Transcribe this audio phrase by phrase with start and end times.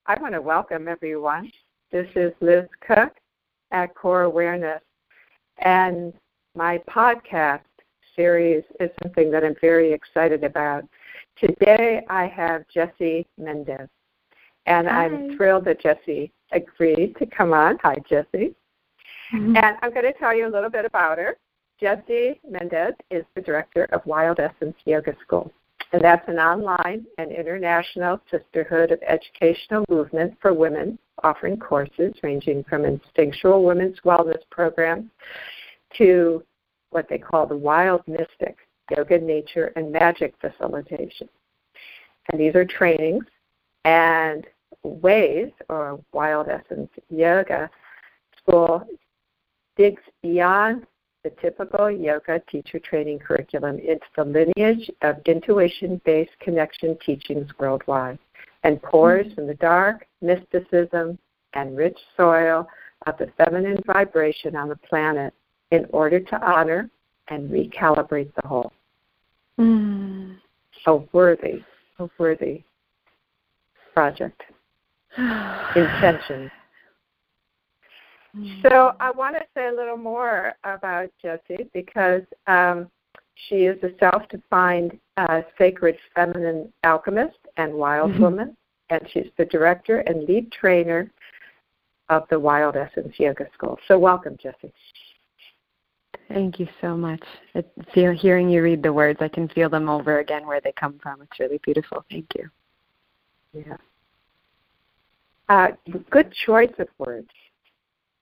[0.06, 1.52] I want to welcome everyone
[1.92, 3.12] this is Liz Koch
[3.70, 4.80] at Core Awareness.
[5.58, 6.12] And
[6.56, 7.60] my podcast
[8.16, 10.84] series is something that I'm very excited about.
[11.38, 13.88] Today I have Jessie Mendez.
[14.66, 15.04] And Hi.
[15.04, 17.78] I'm thrilled that Jessie agreed to come on.
[17.82, 18.54] Hi, Jessie.
[19.34, 19.56] Mm-hmm.
[19.56, 21.36] And I'm going to tell you a little bit about her.
[21.78, 25.52] Jessie Mendez is the director of Wild Essence Yoga School.
[25.92, 32.64] And that's an online and international sisterhood of educational movement for women offering courses ranging
[32.64, 35.10] from instinctual women's wellness programs
[35.96, 36.42] to
[36.90, 38.56] what they call the wild mystic
[38.96, 41.28] yoga, nature, and magic facilitation.
[42.30, 43.24] And these are trainings
[43.84, 44.46] and
[44.82, 47.70] ways, or wild essence yoga
[48.38, 48.84] school
[49.76, 50.86] digs beyond
[51.24, 58.18] the typical yoga teacher training curriculum into the lineage of intuition based connection teachings worldwide
[58.64, 61.18] and pours from the dark mysticism
[61.54, 62.66] and rich soil
[63.06, 65.34] of the feminine vibration on the planet
[65.70, 66.88] in order to honor
[67.28, 68.72] and recalibrate the whole.
[69.58, 70.36] Mm.
[70.86, 71.62] A worthy,
[71.98, 72.64] a worthy
[73.94, 74.42] project.
[75.18, 76.50] Intention.
[78.62, 82.90] So I want to say a little more about Jessie because um,
[83.34, 88.20] she is a self-defined uh, sacred feminine alchemist and wild Mhm.
[88.20, 88.56] woman,
[88.90, 91.10] and she's the director and lead trainer
[92.08, 93.78] of the Wild Essence Yoga School.
[93.88, 94.72] So welcome, Jessie.
[96.28, 97.22] Thank you so much.
[97.54, 100.72] It, feel, hearing you read the words, I can feel them over again where they
[100.72, 101.20] come from.
[101.22, 102.04] It's really beautiful.
[102.10, 102.50] Thank you.
[103.52, 103.76] Yeah.
[105.48, 105.72] Uh,
[106.10, 107.28] good choice of words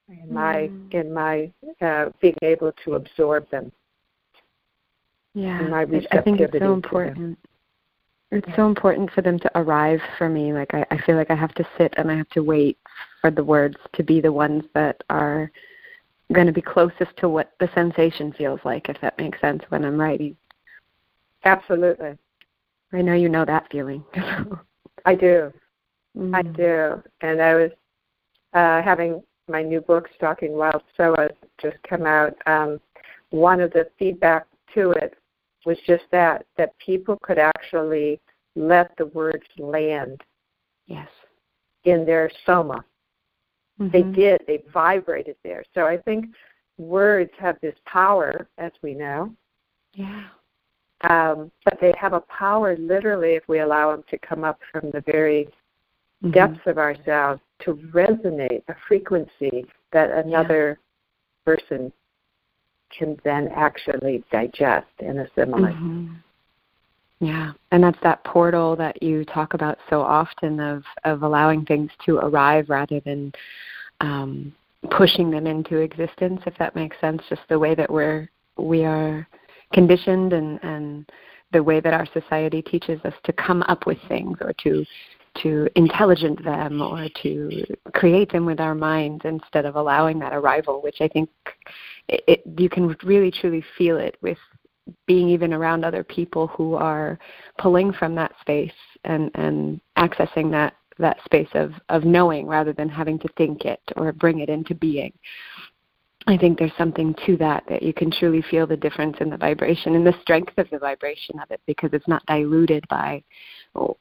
[0.09, 0.93] in my Mm.
[0.93, 3.71] in my uh, being able to absorb them.
[5.33, 5.81] Yeah, I,
[6.11, 7.37] I think it's so important.
[8.31, 8.55] It's Yeah.
[8.55, 10.53] so important for them to arrive for me.
[10.53, 12.77] Like I, I feel like I have to sit and I have to wait
[13.21, 15.51] for the words to be the ones that are
[16.33, 19.83] going to be closest to what the sensation feels like, if that makes sense when
[19.83, 20.35] I'm writing.
[21.43, 22.17] Absolutely,
[22.93, 24.03] I know you know that feeling.
[25.05, 25.51] I do.
[26.33, 26.55] I Mm.
[26.57, 27.03] do.
[27.21, 27.71] And I was
[28.53, 32.35] uh, having my new book, Stalking Wild Psoas, just come out.
[32.45, 32.79] Um,
[33.29, 35.15] one of the feedback to it
[35.65, 38.19] was just that, that people could actually
[38.55, 40.21] let the words land
[40.87, 41.09] Yes.
[41.85, 42.83] in their soma.
[43.77, 44.13] They Mhm.
[44.13, 44.45] did.
[44.45, 45.63] They vibrated there.
[45.73, 46.35] So I think
[46.77, 49.35] words have this power, as we know,
[49.93, 50.29] Yeah.
[51.01, 54.91] um, but they have a power literally if we allow them to come up from
[54.91, 55.49] the very
[56.21, 56.31] Mhm.
[56.31, 60.79] depths of ourselves to resonate a frequency that another
[61.45, 61.91] person
[62.97, 65.75] can then actually digest and assimilate.
[65.75, 66.15] Mhm.
[67.19, 71.91] Yeah, and that's that portal that you talk about so often of of allowing things
[72.05, 73.31] to arrive rather than
[73.99, 74.53] um,
[74.89, 76.41] pushing them into existence.
[76.47, 78.27] If that makes sense, just the way that we're
[78.57, 79.27] we are
[79.71, 81.09] conditioned and and
[81.51, 84.83] the way that our society teaches us to come up with things or to
[85.37, 87.63] to intelligent them or to
[87.93, 91.29] create them with our minds instead of allowing that arrival, which I think
[92.07, 94.37] it, it, you can really truly feel it with
[95.05, 97.17] being even around other people who are
[97.57, 98.71] pulling from that space
[99.03, 103.79] and and accessing that that space of of knowing rather than having to think it
[103.95, 105.13] or bring it into being
[106.27, 109.37] I think there's something to that that you can truly feel the difference in the
[109.37, 113.23] vibration and the strength of the vibration of it because it's not diluted by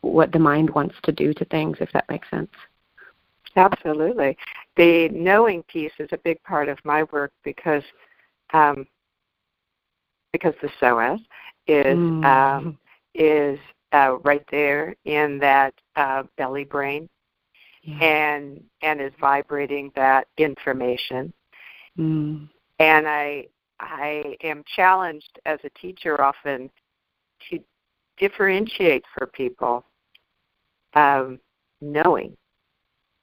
[0.00, 2.50] what the mind wants to do to things, if that makes sense.
[3.56, 4.37] Absolutely.
[4.76, 7.82] The knowing piece is a big part of my work because
[8.52, 8.87] um,
[10.32, 11.20] because the psoas
[11.66, 12.25] is mm.
[12.25, 12.78] um,
[13.14, 13.58] is
[13.93, 17.08] uh, right there in that uh, belly brain
[17.82, 17.99] yeah.
[17.99, 21.32] and and is vibrating that information.
[21.98, 22.48] Mm.
[22.78, 23.46] And I
[23.81, 26.70] I am challenged as a teacher often
[27.48, 27.58] to
[28.19, 29.84] differentiate for people
[30.94, 31.40] um,
[31.81, 32.37] knowing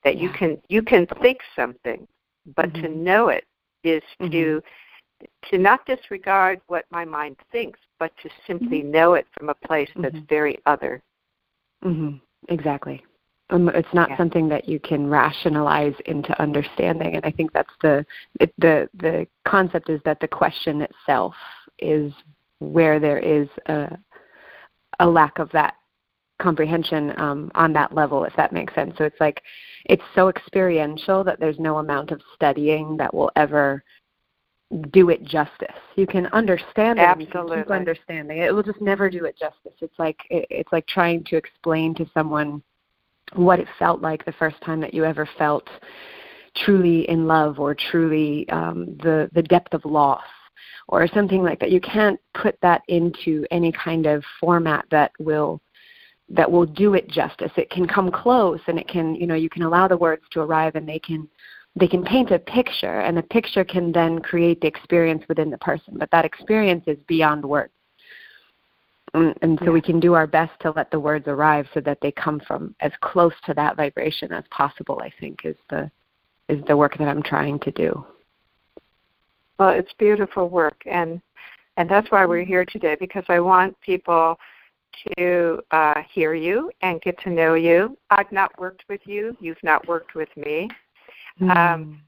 [0.04, 0.24] that yeah.
[0.24, 2.08] you can you can think something,
[2.56, 2.84] but mm-hmm.
[2.84, 3.46] to know it
[3.84, 4.32] is mm-hmm.
[4.32, 4.62] to
[5.50, 8.92] to not disregard what my mind thinks, but to simply mm-hmm.
[8.92, 10.26] know it from a place that's mm-hmm.
[10.30, 11.02] very other.
[11.84, 12.18] Mm-hmm.
[12.50, 13.04] Exactly.
[13.50, 14.18] Um, it's not yeah.
[14.18, 18.06] something that you can rationalize into understanding, and I think that's the
[18.40, 21.34] it, the the concept is that the question itself
[21.80, 22.12] is
[22.60, 23.98] where there is a
[25.00, 25.76] a lack of that
[26.40, 28.94] comprehension um, on that level, if that makes sense.
[28.98, 29.42] So it's like
[29.86, 33.84] it's so experiential that there's no amount of studying that will ever
[34.92, 35.76] do it justice.
[35.96, 37.58] You can understand it, Absolutely.
[37.58, 38.48] keep understanding it.
[38.48, 39.74] It will just never do it justice.
[39.80, 42.62] It's like it's like trying to explain to someone
[43.34, 45.68] what it felt like the first time that you ever felt
[46.56, 50.24] truly in love or truly um, the the depth of loss
[50.88, 51.72] or something like that.
[51.72, 55.62] You can't put that into any kind of format that will
[56.30, 57.52] that will do it justice.
[57.56, 60.42] It can come close and it can, you know, you can allow the words to
[60.42, 61.28] arrive and they can
[61.76, 65.58] they can paint a picture and the picture can then create the experience within the
[65.60, 67.72] person, but that experience is beyond words.
[69.18, 69.72] And, and so yeah.
[69.72, 72.76] we can do our best to let the words arrive so that they come from
[72.80, 75.90] as close to that vibration as possible, I think is the
[76.50, 78.06] is the work that I'm trying to do.
[79.60, 81.22] Well, it's beautiful work and
[81.76, 84.40] and that's why we're here today because I want people
[85.18, 87.98] to uh, hear you and get to know you.
[88.10, 89.38] I've not worked with you.
[89.40, 90.70] You've not worked with me.
[91.40, 91.56] Mm.
[91.56, 92.02] Um,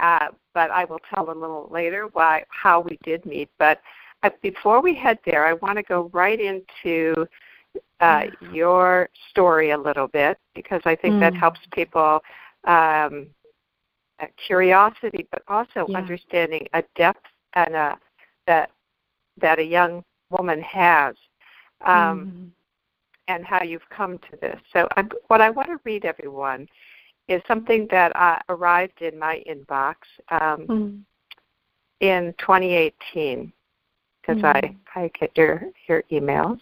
[0.00, 3.48] uh, but I will tell a little later why how we did meet.
[3.58, 3.80] But
[4.24, 7.26] uh, before we head there, I want to go right into
[8.00, 11.20] uh, your story a little bit because I think mm.
[11.20, 12.20] that helps people
[12.64, 13.26] um,
[14.46, 15.98] curiosity, but also yeah.
[15.98, 17.98] understanding a depth and a
[18.46, 18.70] that
[19.40, 21.14] that a young woman has
[21.84, 22.44] um, mm-hmm.
[23.28, 24.58] and how you've come to this.
[24.72, 26.68] So, I'm, what I want to read everyone
[27.28, 29.96] is something that uh, arrived in my inbox
[30.30, 30.96] um, mm-hmm.
[32.00, 33.52] in 2018
[34.26, 34.76] because mm-hmm.
[34.96, 36.60] I, I get your, your emails.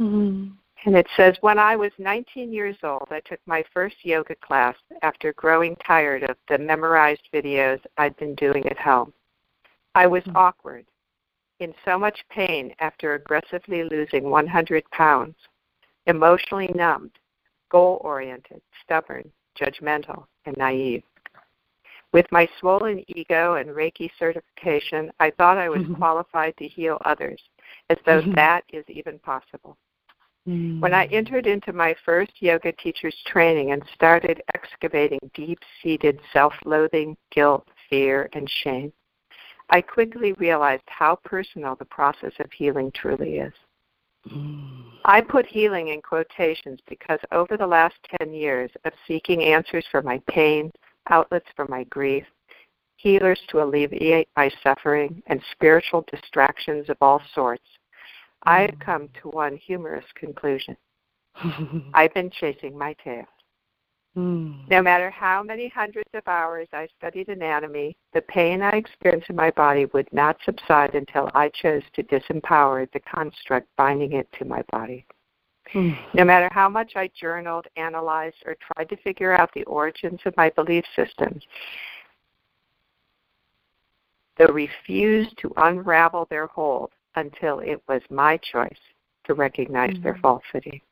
[0.00, 0.52] Mm-hmm.
[0.84, 4.76] And it says, When I was 19 years old, I took my first yoga class
[5.02, 9.12] after growing tired of the memorized videos I'd been doing at home.
[9.94, 10.36] I was mm-hmm.
[10.36, 10.84] awkward
[11.60, 15.34] in so much pain after aggressively losing 100 pounds,
[16.06, 17.18] emotionally numbed,
[17.70, 21.02] goal oriented, stubborn, judgmental, and naive.
[22.12, 25.94] With my swollen ego and Reiki certification, I thought I was mm-hmm.
[25.94, 27.40] qualified to heal others,
[27.90, 28.34] as though mm-hmm.
[28.34, 29.76] that is even possible.
[30.48, 30.80] Mm-hmm.
[30.80, 36.54] When I entered into my first yoga teacher's training and started excavating deep seated self
[36.64, 38.92] loathing, guilt, fear, and shame,
[39.70, 43.52] I quickly realized how personal the process of healing truly is.
[44.32, 44.84] Mm.
[45.04, 50.02] I put healing in quotations because over the last 10 years of seeking answers for
[50.02, 50.70] my pain,
[51.10, 52.24] outlets for my grief,
[52.96, 57.64] healers to alleviate my suffering, and spiritual distractions of all sorts,
[58.44, 60.76] I have come to one humorous conclusion.
[61.94, 63.24] I've been chasing my tail.
[64.16, 64.68] Mm.
[64.70, 69.36] No matter how many hundreds of hours I studied anatomy, the pain I experienced in
[69.36, 74.46] my body would not subside until I chose to disempower the construct binding it to
[74.46, 75.04] my body.
[75.74, 75.96] Mm.
[76.14, 80.36] No matter how much I journaled, analyzed, or tried to figure out the origins of
[80.36, 81.42] my belief systems,
[84.36, 88.78] they refused to unravel their hold until it was my choice
[89.24, 90.02] to recognize mm.
[90.02, 90.82] their falsity.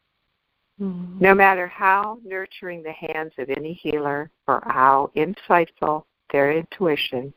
[0.80, 1.18] Mm-hmm.
[1.20, 7.32] No matter how nurturing the hands of any healer or how insightful their intuition,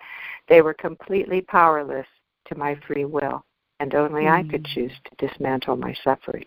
[0.50, 2.08] they were completely powerless
[2.48, 3.46] to my free will,
[3.79, 4.48] and only mm-hmm.
[4.48, 4.74] I could mm.
[4.74, 6.46] choose to dismantle my suffering.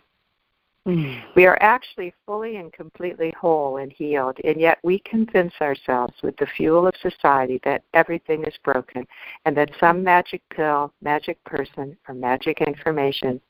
[0.89, 1.33] Mm-hmm.
[1.37, 6.37] We are actually fully and completely whole and healed, and yet we convince ourselves with
[6.39, 9.07] the fuel of society that everything is broken
[9.45, 13.41] and that some magic pill, magic person, or magic information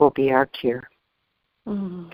[0.00, 0.88] will be our cure.
[1.68, 2.10] Mm-hmm.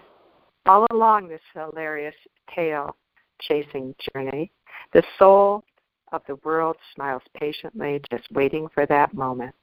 [0.67, 2.15] All along this hilarious
[2.55, 2.95] tail
[3.41, 4.53] chasing journey,
[4.93, 5.65] the soul
[6.13, 9.55] of the world smiles patiently, just waiting for that moment.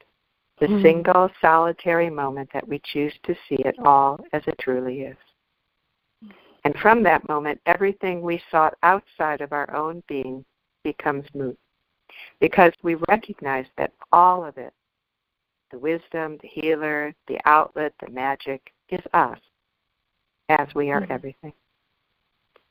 [0.58, 0.82] The Mm.
[0.82, 5.16] single solitary moment that we choose to see it all as it truly is.
[6.64, 10.44] And from that moment, everything we sought outside of our own being
[10.82, 11.58] becomes moot.
[12.40, 14.72] Because we recognize that all of it,
[15.70, 19.38] the wisdom, the healer, the outlet, the magic, is us,
[20.48, 21.10] as we are Mhm.
[21.10, 21.52] everything.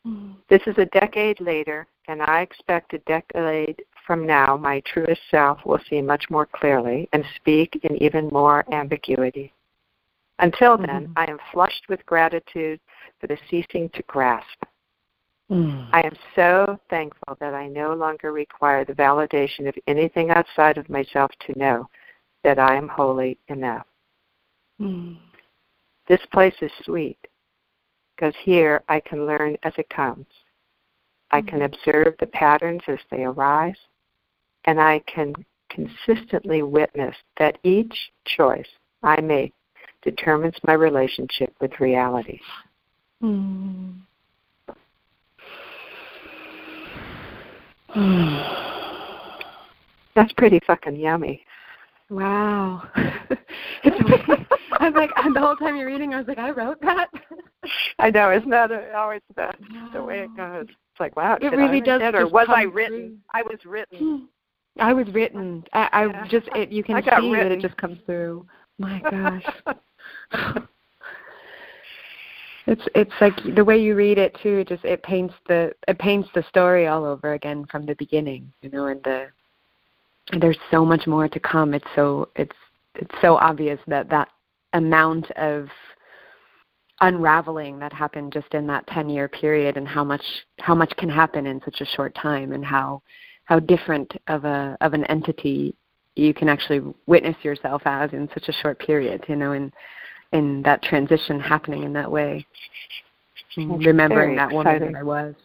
[0.06, 0.36] Mm.
[0.48, 5.65] This is a decade later, and I expect a decade from now my truest self
[5.65, 9.53] will see much more clearly and speak in even more ambiguity.
[10.39, 11.13] Until then, Mhm.
[11.15, 12.79] I am flushed with gratitude
[13.19, 14.65] for the ceasing to grasp.
[15.50, 15.89] Mm.
[15.93, 20.89] I am so thankful that I no longer require the validation of anything outside of
[20.89, 21.89] myself to know
[22.43, 23.88] that I am wholly enough.
[24.79, 25.17] Mm.
[26.07, 27.17] This place is sweet
[28.15, 30.27] because here I can learn as it comes.
[31.31, 33.77] I can observe the patterns as they arise,
[34.65, 35.34] and I can
[35.69, 38.67] consistently witness that each choice
[39.03, 39.53] I make
[40.01, 42.39] determines my relationship with reality.
[43.24, 43.95] Mm.
[50.15, 51.45] That's pretty fucking yummy.
[52.10, 52.84] Wow.
[52.95, 57.10] I was like, the whole time you're reading, I was like, I wrote that.
[58.00, 59.51] I know, isn't that always the,
[59.93, 60.65] the way it goes?
[60.67, 63.00] It's like, wow, It I really write does that, or was I written?
[63.00, 63.17] through.
[63.34, 64.27] I was written.
[64.79, 65.63] I was written.
[65.74, 66.27] I, I Yeah.
[66.27, 68.46] just it, you can see got that it just comes through.
[68.77, 69.46] My gosh.
[72.67, 74.60] it's it's like the way you read it too.
[74.60, 78.51] It just it paints the it paints the story all over again from the beginning.
[78.62, 79.27] You know, and the
[80.32, 81.74] and there's so much more to come.
[81.74, 82.55] It's so it's
[82.96, 84.29] it's so obvious that that
[84.74, 85.70] amount of
[87.01, 90.24] unraveling that happened just in that 10 year period and how much
[90.60, 93.01] how much can happen in such a short time and how
[93.45, 95.75] how different of a of an entity
[96.15, 99.71] you can actually witness yourself as in such a short period you know in
[100.33, 102.45] in that transition happening in that way
[103.57, 105.35] That's remembering that woman that I was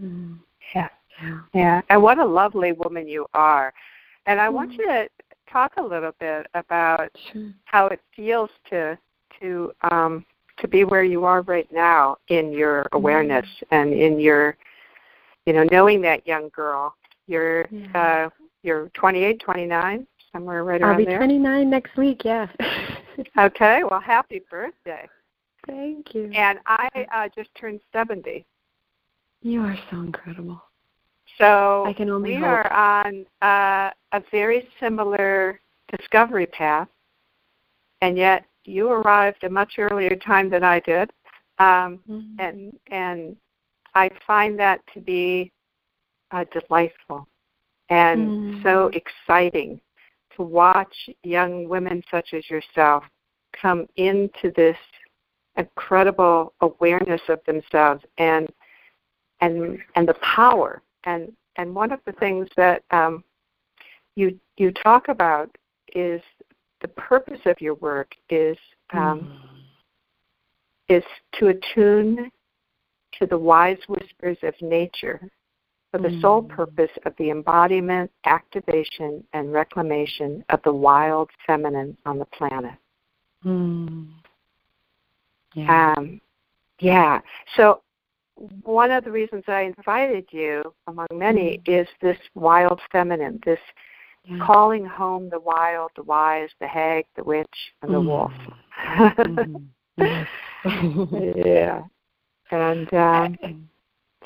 [0.00, 0.38] mm.
[0.74, 0.88] Yeah.
[1.22, 3.72] yeah Yeah, and what a lovely woman you are.
[4.26, 4.78] And I want Mm.
[4.78, 5.08] you to
[5.50, 8.98] talk a little bit about sure how it feels to
[9.40, 10.24] to um
[10.58, 14.56] to be where you are right now in your awareness and in your
[15.48, 16.94] you know knowing that young girl
[17.26, 18.26] you're Yeah.
[18.26, 18.30] uh
[18.62, 21.14] you're 28 29 somewhere right I'll around there.
[21.14, 22.46] I'll be 29 next week yeah
[23.38, 25.08] okay well happy birthday
[25.66, 28.44] thank you and i uh just turned 70
[29.40, 30.60] you are so incredible
[31.38, 32.46] so I can only we hope.
[32.48, 35.60] are on uh, a very similar
[35.96, 36.88] discovery path,
[38.00, 41.10] and yet you arrived a much earlier time than I did,
[41.58, 42.34] um, Mhm.
[42.38, 43.36] and and
[43.94, 45.52] I find that to be
[46.30, 47.26] uh, delightful
[47.90, 48.62] and Mm.
[48.62, 49.80] so exciting
[50.36, 53.04] to watch young women such as yourself
[53.52, 54.76] come into this
[55.56, 58.48] incredible awareness of themselves and
[59.40, 63.24] and and the power and and one of the things that um,
[64.14, 65.50] you you talk about
[65.94, 66.20] is
[66.80, 68.56] the purpose of your work is
[68.92, 69.40] um,
[70.88, 71.04] is
[71.34, 72.30] to attune
[73.18, 75.20] to the wise whispers of nature
[75.90, 76.48] for the sole Mm.
[76.50, 82.74] purpose of the embodiment, activation, and reclamation of the wild feminine on the planet.
[83.44, 84.08] Mm.
[85.54, 85.94] Yeah.
[85.96, 86.20] Um,
[86.78, 87.20] yeah.
[87.56, 87.82] So
[88.62, 93.58] one of the reasons I invited you, among many, is this wild feminine, this
[94.24, 94.38] yeah.
[94.44, 98.06] calling home the wild, the wise, the hag, the witch, and the Mm.
[98.06, 98.32] wolf.
[98.76, 99.68] Mhm.
[99.96, 100.28] Yes.
[101.36, 101.82] yeah.
[102.50, 103.68] And um,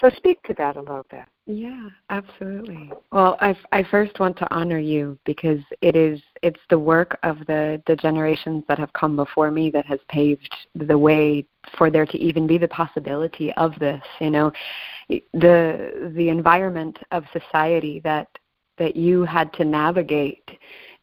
[0.01, 1.25] so speak to that a little bit.
[1.47, 2.93] Yeah, absolutely.
[3.11, 7.39] Well, I, I first want to honor you because it is it's the work of
[7.47, 11.45] the the generations that have come before me that has paved the way
[11.77, 14.03] for there to even be the possibility of this.
[14.21, 14.53] You know,
[15.09, 18.29] the the environment of society that
[18.79, 20.49] that you had to navigate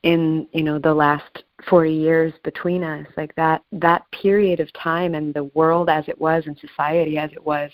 [0.03, 5.13] in you know the last 40 years between us like that that period of time
[5.13, 7.69] and the world as it was and society as it was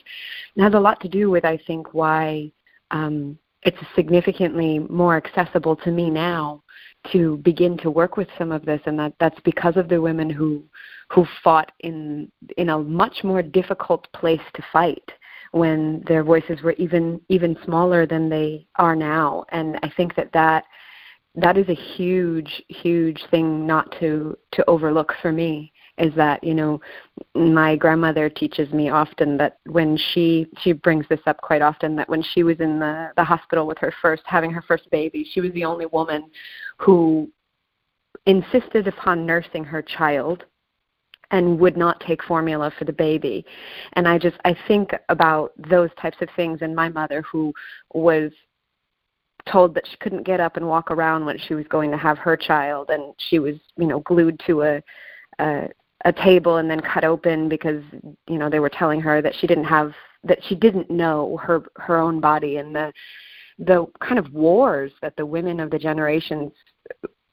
[0.58, 2.52] has a lot to do with i think why
[2.92, 6.64] um, it's significantly more accessible to me now
[7.12, 8.82] to begin to work with some of this.
[8.86, 10.64] And that that's because of the women who
[11.10, 15.12] who fought in in a much more difficult place to fight
[15.52, 19.46] when their voices were even even smaller than they are now.
[19.50, 20.66] And i think that that
[21.36, 26.54] that is a huge huge thing not to to overlook for me is that you
[26.54, 26.80] know
[27.34, 32.10] my grandmother teaches me often that when she she brings this up quite often that
[32.10, 35.42] when she was in the the hospital with her first having her first baby she
[35.42, 36.30] was the only woman
[36.78, 37.30] who
[38.26, 40.46] insisted upon nursing her child
[41.32, 43.46] and would not take formula for the baby.
[43.94, 47.54] And i just i think about those types of things and my mother who
[47.94, 48.32] was
[49.52, 52.18] told that she couldn't get up and walk around when she was going to have
[52.18, 54.82] her child and she was you know glued to a
[55.40, 55.68] a,
[56.06, 57.84] a table and then cut open because
[58.28, 61.64] you know they were telling her that she didn't have that she didn't know her
[61.76, 62.92] her own body and the
[63.60, 66.52] the kind of wars that the women of the generations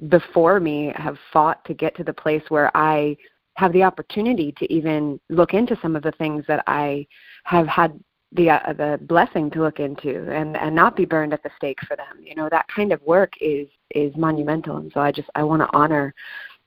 [0.09, 3.17] before me have fought to get to the place where I
[3.55, 7.07] have the opportunity to even look into some of the things that I
[7.45, 7.99] have had
[8.35, 11.79] the uh, the blessing to look into and and not be burned at the stake
[11.87, 12.19] for them.
[12.23, 14.79] You know that kind of work is is monumental.
[14.79, 16.15] And so i just i want to honor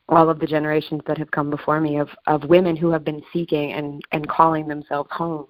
[0.07, 3.22] all of the generations that have come before me of of women who have been
[3.34, 5.48] seeking and and calling themselves home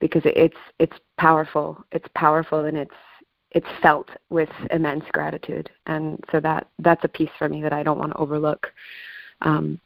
[0.00, 1.84] because it's it's powerful.
[1.92, 2.94] It's powerful and it's
[3.52, 5.70] it's felt with immense gratitude.
[5.86, 8.66] And so that that's a piece for me that i don't want to overlook
[9.42, 9.80] um,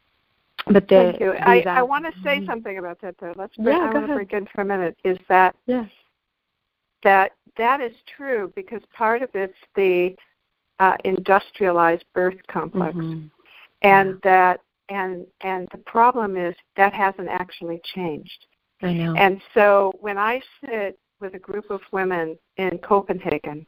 [0.67, 1.33] but the, Thank you.
[1.33, 2.45] I, I want to say mm-hmm.
[2.45, 3.33] something about that though.
[3.35, 4.97] Let's bring, yeah, I want to break in for a minute.
[5.03, 5.89] Is that yes.
[7.03, 10.15] that that is true because part of it's the
[10.79, 13.27] uh, industrialized birth complex, mm-hmm.
[13.81, 14.15] and yeah.
[14.23, 18.45] that and and the problem is that hasn't actually changed.
[18.81, 19.15] I know.
[19.15, 23.65] And so when I sit with a group of women in Copenhagen,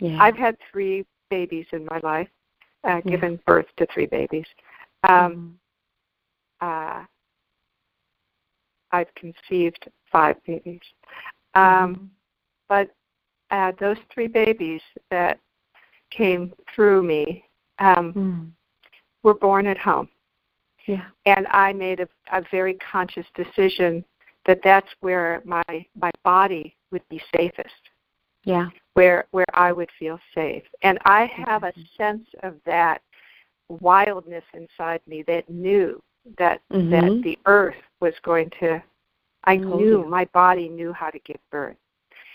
[0.00, 0.18] yeah.
[0.20, 2.28] I've had three babies in my life,
[2.84, 4.46] uh, given birth to three babies.
[5.08, 5.48] Um, mm-hmm
[6.64, 7.04] uh,
[8.92, 10.80] I've conceived five babies.
[11.54, 12.04] Um, mm-hmm.
[12.68, 12.90] But
[13.50, 14.80] uh, those three babies
[15.10, 15.38] that
[16.10, 17.44] came through me
[17.78, 18.50] um, mm.
[19.22, 20.08] were born at home.
[20.86, 21.06] Yeah.
[21.26, 24.04] And I made a, a very conscious decision
[24.46, 25.64] that that's where my
[26.00, 27.82] my body would be safest.
[28.44, 28.68] Yeah.
[28.94, 30.64] Where where I would feel safe.
[30.82, 33.00] And I have a sense of that
[33.68, 36.02] wildness inside me that knew
[36.38, 36.90] that mm-hmm.
[36.90, 38.82] that the earth was going to
[39.44, 40.06] I knew you.
[40.08, 41.76] my body knew how to give birth.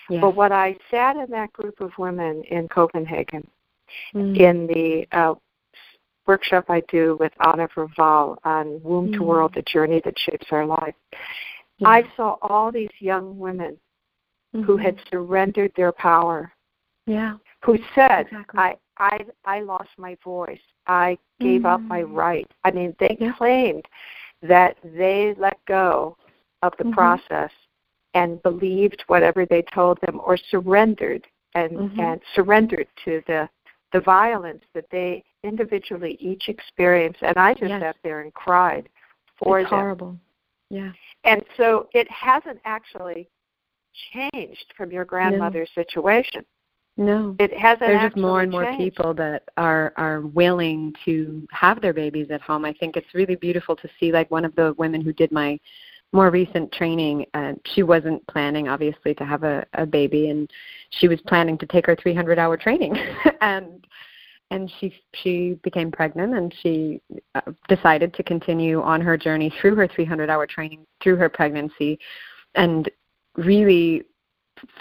[0.10, 0.21] Yes.
[0.21, 3.47] But what I sat in that group of women in Copenhagen
[4.13, 4.39] mm.
[4.39, 5.36] in the uh,
[6.25, 9.13] workshop I do with Anna Verwaal on Womb mm.
[9.13, 10.95] to World, the journey that shapes our life,
[11.78, 11.88] yeah.
[11.88, 13.78] I saw all these young women
[14.56, 14.63] mm-hmm.
[14.63, 16.52] who had surrendered their power.
[17.06, 17.36] Yeah.
[17.63, 18.60] Who said, exactly.
[18.60, 20.60] I, I I lost my voice.
[20.88, 21.66] I gave mm-hmm.
[21.68, 22.16] up my mm.
[22.16, 22.50] right.
[22.64, 23.86] I mean, they claimed
[24.42, 26.18] that they let go
[26.62, 26.94] of the mm-hmm.
[26.94, 27.52] process
[28.14, 32.00] and believed whatever they told them or surrendered and mm-hmm.
[32.00, 33.50] and surrendered to the
[33.92, 37.82] the violence that they individually each experienced and I just yes.
[37.82, 38.90] sat there and cried
[39.38, 39.80] for it's them.
[39.80, 40.18] horrible.
[40.70, 40.92] Yeah.
[41.24, 43.30] And so it hasn't actually
[44.14, 45.84] changed from your grandmother's no.
[45.84, 46.46] situation.
[47.00, 47.80] No, it hasn't.
[47.80, 48.78] There's just more and more changed.
[48.78, 52.66] people that are are willing to have their babies at home.
[52.66, 54.12] I think it's really beautiful to see.
[54.12, 55.58] Like one of the women who did my
[56.12, 60.52] more recent training, uh, she wasn't planning obviously to have a, a baby, and
[60.90, 62.98] she was planning to take her 300 hour training,
[63.42, 63.88] and
[64.52, 67.00] and she she became pregnant, and she
[67.34, 71.98] uh, decided to continue on her journey through her 300 hour training through her pregnancy,
[72.56, 72.92] and
[73.38, 74.04] really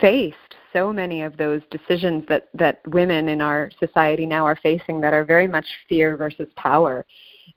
[0.01, 0.37] faced
[0.73, 5.15] so many of those decisions that that women in our society now are facing that
[5.15, 7.05] are very much fear versus power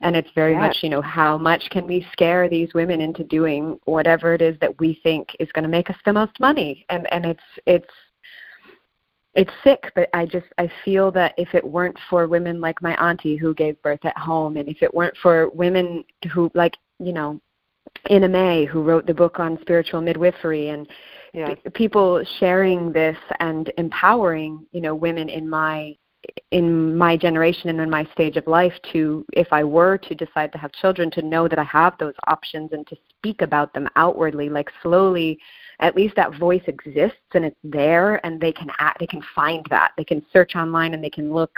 [0.00, 0.60] and it's very yes.
[0.60, 4.56] much you know how much can we scare these women into doing whatever it is
[4.60, 7.92] that we think is going to make us the most money and and it's it's
[9.34, 12.94] it's sick but i just i feel that if it weren't for women like my
[12.96, 17.12] auntie who gave birth at home and if it weren't for women who like you
[17.12, 17.40] know
[18.10, 20.88] Ina May, who wrote the book on spiritual midwifery, and
[21.74, 25.96] people sharing this and empowering, you know, women in my
[26.52, 30.52] in my generation and in my stage of life to if I were to decide
[30.52, 33.88] to have children to know that I have those options and to speak about them
[33.96, 35.40] outwardly like slowly
[35.82, 39.66] at least that voice exists and it's there and they can act, they can find
[39.68, 39.92] that.
[39.96, 41.52] They can search online and they can look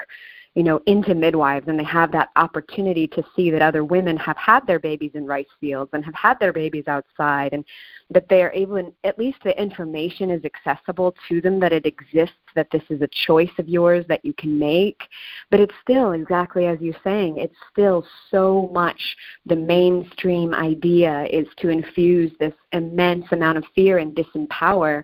[0.54, 4.36] you know, into midwives and they have that opportunity to see that other women have
[4.36, 7.64] had their babies in rice fields and have had their babies outside and
[8.10, 11.86] that they are able, and at least the information is accessible to them that it
[11.86, 15.02] exists, that this is a choice of yours that you can make.
[15.50, 21.48] But it's still, exactly as you're saying, it's still so much the mainstream idea is
[21.58, 25.02] to infuse this immense amount of fear and disempower.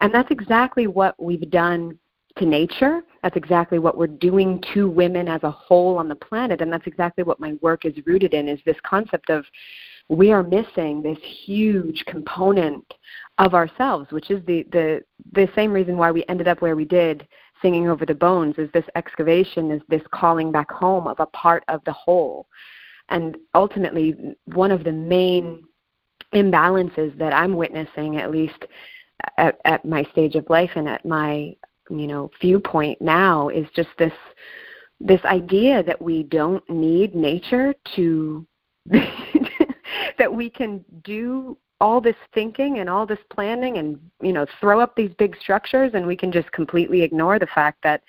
[0.00, 1.98] And that's exactly what we've done
[2.36, 3.02] to nature.
[3.22, 6.86] That's exactly what we're doing to women as a whole on the planet, and that's
[6.86, 8.48] exactly what my work is rooted in.
[8.48, 9.44] Is this concept of
[10.08, 12.84] we are missing this huge component
[13.38, 16.84] of ourselves, which is the the the same reason why we ended up where we
[16.84, 17.26] did,
[17.60, 18.56] singing over the bones.
[18.58, 19.70] Is this excavation?
[19.70, 22.46] Is this calling back home of a part of the whole?
[23.08, 25.64] And ultimately, one of the main
[26.34, 28.64] imbalances that I'm witnessing, at least
[29.38, 31.54] at, at my stage of life and at my
[31.98, 34.12] you know viewpoint now is just this
[35.00, 38.46] this idea that we don't need nature to
[40.18, 44.80] that we can do all this thinking and all this planning and you know throw
[44.80, 48.02] up these big structures and we can just completely ignore the fact that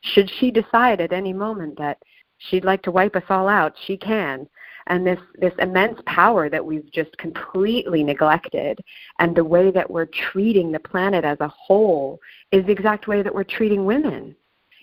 [0.00, 1.98] should she decide at any moment that
[2.38, 4.46] she'd like to wipe us all out she can
[4.88, 8.80] and this this immense power that we've just completely neglected
[9.18, 12.18] and the way that we're treating the planet as a whole
[12.50, 14.34] is the exact way that we're treating women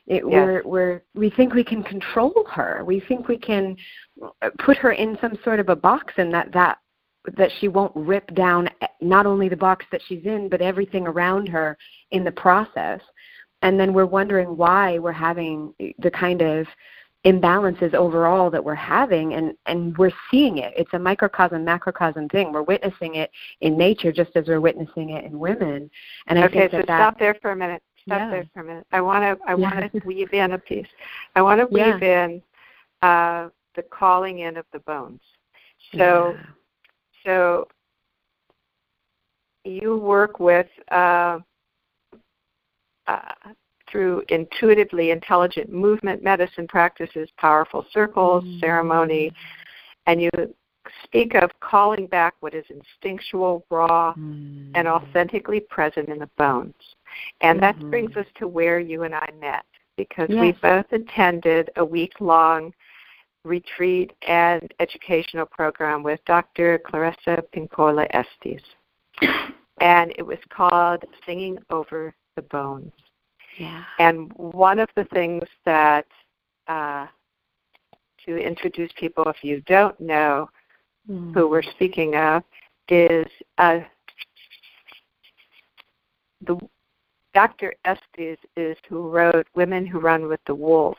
[0.09, 0.45] it, yes.
[0.45, 2.83] we're, we're, we think we can control her.
[2.83, 3.77] We think we can
[4.57, 6.79] put her in some sort of a box, and that that
[7.37, 11.05] that she won't rip down eh, not only the box that she's in, but everything
[11.05, 11.77] around her
[12.09, 13.01] in the process.
[13.61, 16.65] And then we're wondering why we're having the kind of
[17.25, 20.73] imbalances overall that we're having and and we're seeing it.
[20.77, 22.53] It's a microcosm macrocosm thing.
[22.53, 23.29] We're witnessing it
[23.61, 25.89] in nature just as we're witnessing it in women.
[26.27, 27.83] And I okay think so that stop there for a minute.
[28.05, 28.29] Stop yeah.
[28.29, 28.87] there for a minute.
[28.91, 30.87] I want to i want to weave in a piece.
[31.35, 32.25] I want to weave yeah.
[32.25, 32.41] in
[33.01, 35.21] uh the calling in of the bones.
[35.95, 36.37] So
[37.25, 37.67] so
[39.65, 41.39] you work with uh,
[43.07, 43.19] uh,
[43.91, 48.59] through intuitively intelligent movement medicine practices, powerful circles, mm.
[48.59, 49.31] ceremony,
[50.05, 50.29] and you
[51.03, 54.71] speak of calling back what is instinctual, raw, mm.
[54.75, 56.73] and authentically present in the bones.
[57.41, 57.81] And mm-hmm.
[57.81, 59.65] that brings us to where you and I met
[59.97, 60.39] because yes.
[60.39, 62.73] we both attended a week long
[63.43, 66.79] retreat and educational program with Dr.
[66.79, 68.61] Clarissa Pinkola Estes.
[69.81, 72.91] And it was called Singing Over the Bones.
[73.59, 73.83] Yeah.
[73.99, 76.07] And one of the things that
[76.67, 77.07] uh,
[78.25, 80.49] to introduce people, if you don't know
[81.09, 81.33] mm.
[81.33, 82.43] who we're speaking of,
[82.87, 83.79] is uh,
[86.47, 86.57] the
[87.33, 87.73] Dr.
[87.85, 90.97] Estes is who wrote Women Who Run with the Wolves.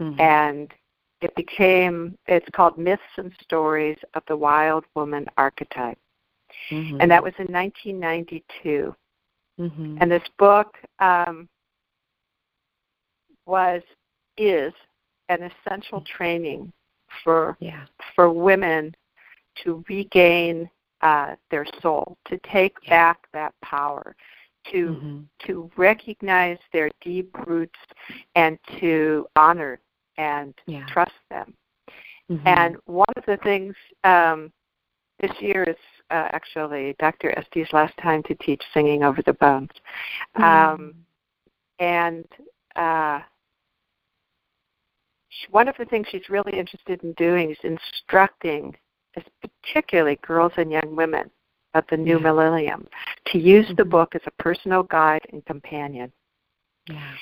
[0.00, 0.20] Mm-hmm.
[0.20, 0.74] And
[1.20, 5.98] it became, it's called Myths and Stories of the Wild Woman Archetype.
[6.70, 7.00] Mm-hmm.
[7.00, 8.94] And that was in 1992.
[9.60, 9.98] Mm-hmm.
[10.00, 11.48] And this book um,
[13.46, 13.82] was
[14.36, 14.72] is
[15.28, 16.72] an essential training
[17.22, 17.84] for yeah.
[18.14, 18.94] for women
[19.62, 20.68] to regain
[21.02, 22.90] uh, their soul, to take yeah.
[22.90, 24.16] back that power,
[24.72, 25.18] to mm-hmm.
[25.46, 27.78] to recognize their deep roots,
[28.34, 29.78] and to honor
[30.16, 30.86] and yeah.
[30.86, 31.54] trust them.
[32.30, 32.46] Mm-hmm.
[32.46, 34.50] And one of the things um,
[35.20, 35.76] this year is
[36.10, 37.38] uh, actually Dr.
[37.38, 39.70] Estes' last time to teach singing over the bones,
[40.36, 40.42] mm-hmm.
[40.42, 40.94] um,
[41.78, 42.24] and
[42.76, 43.20] uh,
[45.50, 48.74] one of the things she's really interested in doing is instructing,
[49.62, 51.30] particularly girls and young women
[51.74, 52.22] of the new yeah.
[52.22, 52.86] millennium,
[53.26, 53.76] to use mm-hmm.
[53.76, 56.12] the book as a personal guide and companion.
[56.88, 57.12] Yeah.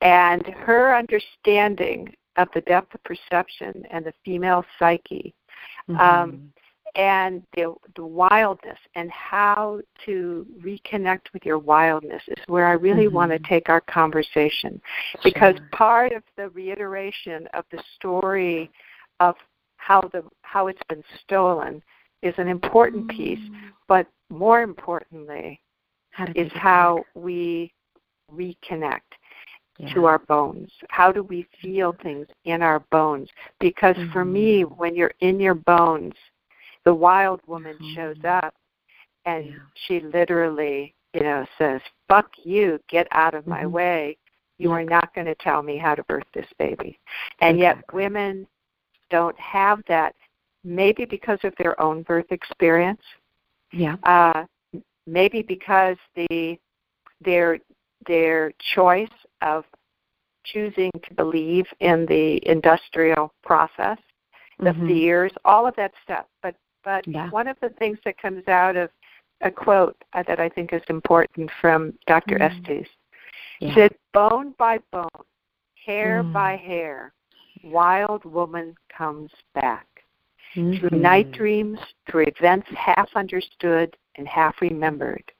[0.00, 5.34] And her understanding of the depth of perception and the female psyche
[5.88, 6.00] mm-hmm.
[6.00, 6.52] um,
[6.98, 13.06] and the, the wildness and how to reconnect with your wildness is where I really
[13.06, 13.14] mm-hmm.
[13.14, 14.80] want to take our conversation.
[15.22, 15.68] Because sure.
[15.72, 18.70] part of the reiteration of the story
[19.20, 19.36] of
[19.76, 21.80] how the how it's been stolen
[22.22, 23.16] is an important mm-hmm.
[23.16, 23.50] piece,
[23.86, 25.60] but more importantly
[26.10, 27.72] how is how we
[28.34, 29.00] reconnect.
[29.80, 29.94] Yeah.
[29.94, 30.72] to our bones?
[30.88, 33.28] How do we feel things in our bones?
[33.60, 34.10] Because mm-hmm.
[34.10, 34.74] for me, mm-hmm.
[34.74, 36.14] when you're in your bones,
[36.88, 38.46] the wild woman shows mm-hmm.
[38.46, 38.54] up
[39.26, 39.52] and yeah.
[39.74, 43.72] she literally, you know, says, Fuck you, get out of my mm-hmm.
[43.72, 44.16] way.
[44.56, 46.98] You are not going to tell me how to birth this baby.
[47.42, 48.46] And yet women
[49.10, 50.14] don't have that,
[50.64, 53.02] maybe because of their own birth experience.
[53.70, 53.96] Yeah.
[54.04, 54.44] Uh,
[55.06, 56.58] maybe because the
[57.22, 57.58] their
[58.06, 59.08] their choice
[59.42, 59.66] of
[60.46, 63.98] choosing to believe in the industrial process,
[64.58, 64.86] the mm-hmm.
[64.86, 66.24] fears, all of that stuff.
[66.42, 66.54] But
[66.88, 67.28] but yeah.
[67.28, 68.88] one of the things that comes out of
[69.42, 72.38] a quote uh, that I think is important from Dr.
[72.38, 72.50] Mm.
[72.50, 72.86] Estes
[73.60, 73.74] yeah.
[73.74, 75.08] said, "Bone by bone,
[75.84, 76.32] hair mm.
[76.32, 77.12] by hair,
[77.62, 79.86] wild woman comes back."
[80.56, 80.88] Mm-hmm.
[80.88, 81.78] Through night dreams,
[82.10, 85.30] through events half understood and half remembered,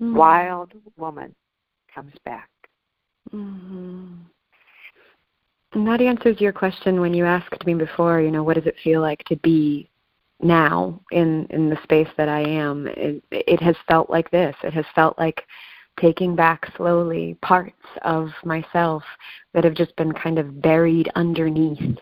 [0.00, 0.14] mm.
[0.14, 1.34] wild woman
[1.94, 2.48] comes back.
[3.30, 4.14] Mm-hmm.
[5.74, 8.76] And that answers your question when you asked me before, you know, what does it
[8.82, 9.90] feel like to be
[10.40, 12.86] now in in the space that I am?
[12.88, 14.54] It, it has felt like this.
[14.62, 15.44] It has felt like
[16.00, 19.02] taking back slowly parts of myself
[19.52, 21.98] that have just been kind of buried underneath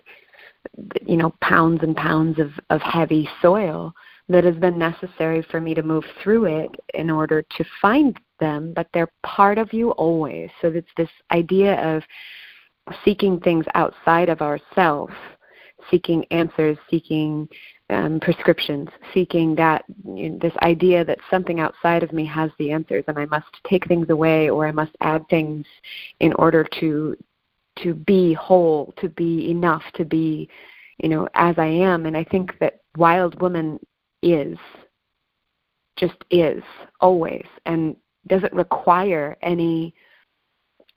[1.06, 3.92] you know pounds and pounds of of heavy soil
[4.28, 8.72] that has been necessary for me to move through it in order to find them
[8.74, 12.02] but they're part of you always so it's this idea of
[13.04, 15.12] seeking things outside of ourselves
[15.90, 17.48] seeking answers seeking
[17.92, 22.72] um, prescriptions, seeking that you know, this idea that something outside of me has the
[22.72, 25.66] answers, and I must take things away or I must add things
[26.20, 27.16] in order to
[27.78, 30.48] to be whole, to be enough, to be
[30.98, 32.06] you know as I am.
[32.06, 33.78] And I think that Wild Woman
[34.22, 34.58] is
[35.96, 36.62] just is
[37.00, 39.94] always and doesn't require any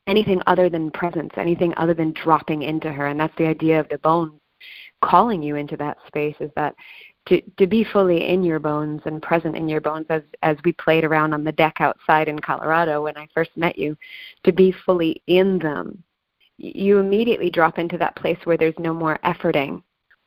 [0.08, 3.08] anything other than presence, anything other than dropping into her.
[3.08, 4.40] And that's the idea of the bone
[5.06, 6.76] calling you into that space is that
[7.28, 10.72] to to be fully in your bones and present in your bones as as we
[10.74, 13.98] played around on the deck outside in Colorado when I first met you
[14.44, 16.04] to be fully in them.
[16.58, 19.82] You immediately drop into that place where there's no more efforting.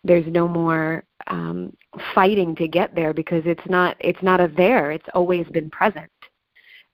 [0.04, 1.72] There's no more um,
[2.14, 6.10] fighting to get there because it's not it's not a there it's always been present.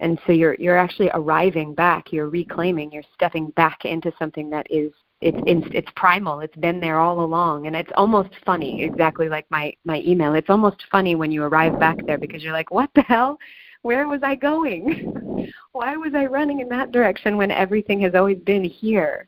[0.01, 4.67] And so you're you're actually arriving back you're reclaiming you're stepping back into something that
[4.71, 4.93] is
[5.25, 6.41] it's it's it's primal.
[6.41, 7.67] It's been there all along.
[7.67, 10.35] And it's almost funny exactly like my my email.
[10.35, 13.39] It's almost funny when you arrive back there because you're like what the hell?
[13.83, 15.51] Where was i going?
[15.73, 19.27] Why was i running in that direction when everything has always been here?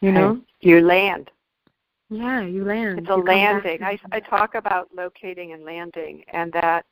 [0.00, 0.40] You know?
[0.60, 1.30] You land.
[2.10, 2.98] Yeah you land.
[2.98, 3.82] It's a you landing.
[3.82, 6.84] I i talk about locating and landing and that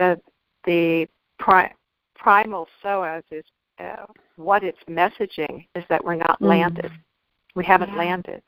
[0.00, 0.20] that
[0.64, 1.06] the
[1.38, 1.74] pri-
[2.16, 3.44] primal psoas is
[3.78, 4.06] uh,
[4.36, 6.48] what it's messaging is that we're not mm.
[7.54, 7.98] We haven't yeah.
[7.98, 8.42] landed.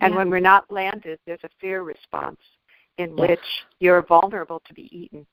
[0.00, 0.18] And yeah.
[0.18, 2.40] when we're not landed, there's a fear response
[2.98, 3.28] in yes.
[3.28, 5.26] which you're vulnerable to be eaten.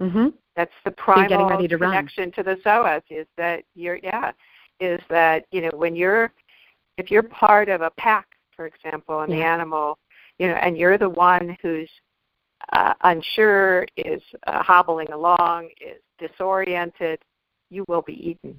[0.00, 0.28] Mm-hmm.
[0.54, 2.32] That's the primal to connection run.
[2.32, 4.32] to the psoas is that you're yeah
[4.78, 6.32] is that you know when you're
[6.98, 9.38] if you're part of a pack, for example, and yeah.
[9.38, 9.98] the animal,
[10.38, 11.90] you know, and you're the one who's
[12.72, 17.18] uh, unsure, is uh, hobbling along, is disoriented,
[17.70, 18.58] you will be eaten.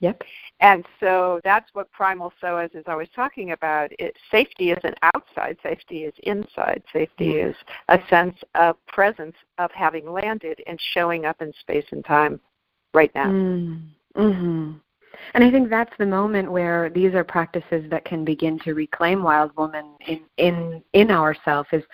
[0.00, 0.22] Yep.
[0.60, 3.90] And so that's what primal psoas is always talking about.
[3.98, 6.82] It, safety isn't outside, safety is inside.
[6.92, 7.50] Safety mm-hmm.
[7.50, 7.56] is
[7.88, 12.40] a sense of presence of having landed and showing up in space and time
[12.94, 13.26] right now.
[13.26, 14.72] Mm-hmm.
[15.34, 19.22] And I think that's the moment where these are practices that can begin to reclaim
[19.22, 21.84] wild woman in in in ourself is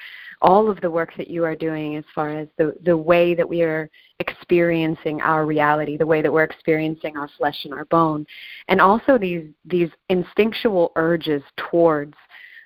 [0.42, 3.48] all of the work that you are doing as far as the, the way that
[3.48, 3.88] we are
[4.20, 8.26] experiencing our reality, the way that we're experiencing our flesh and our bone,
[8.68, 12.14] and also these these instinctual urges towards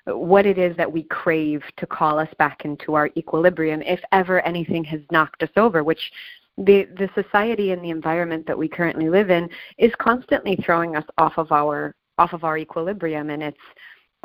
[0.07, 4.41] what it is that we crave to call us back into our equilibrium if ever
[4.41, 6.11] anything has knocked us over, which
[6.64, 11.05] the the society and the environment that we currently live in is constantly throwing us
[11.18, 13.59] off of our off of our equilibrium and it's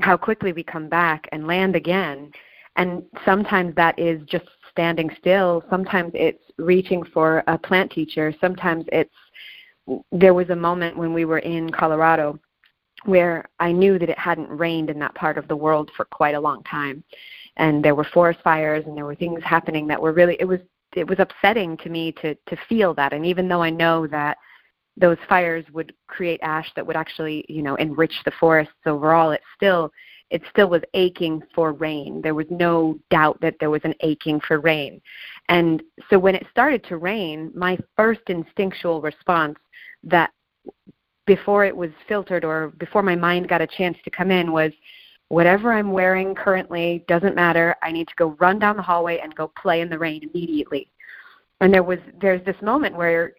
[0.01, 2.31] how quickly we come back and land again
[2.75, 5.63] and sometimes that is just standing still.
[5.69, 8.33] Sometimes it's reaching for a plant teacher.
[8.41, 9.13] Sometimes it's
[10.11, 12.39] there was a moment when we were in Colorado
[13.05, 16.33] where I knew that it hadn't rained in that part of the world for quite
[16.33, 17.03] a long time.
[17.57, 20.59] And there were forest fires and there were things happening that were really it was
[20.95, 24.37] it was upsetting to me to to feel that and even though I know that
[24.97, 29.41] those fires would create ash that would actually, you know, enrich the forests overall, it
[29.55, 29.91] still
[30.31, 32.19] it still was aching for rain.
[32.21, 34.99] There was no doubt that there was an aching for rain.
[35.49, 39.59] And so when it started to rain, my first instinctual response
[40.03, 40.31] that
[41.27, 44.71] before it was filtered or before my mind got a chance to come in was
[45.29, 47.75] whatever I'm wearing currently doesn't matter.
[47.81, 50.89] I need to go run down the hallway and go play in the rain immediately.
[51.61, 53.33] And there was there's this moment where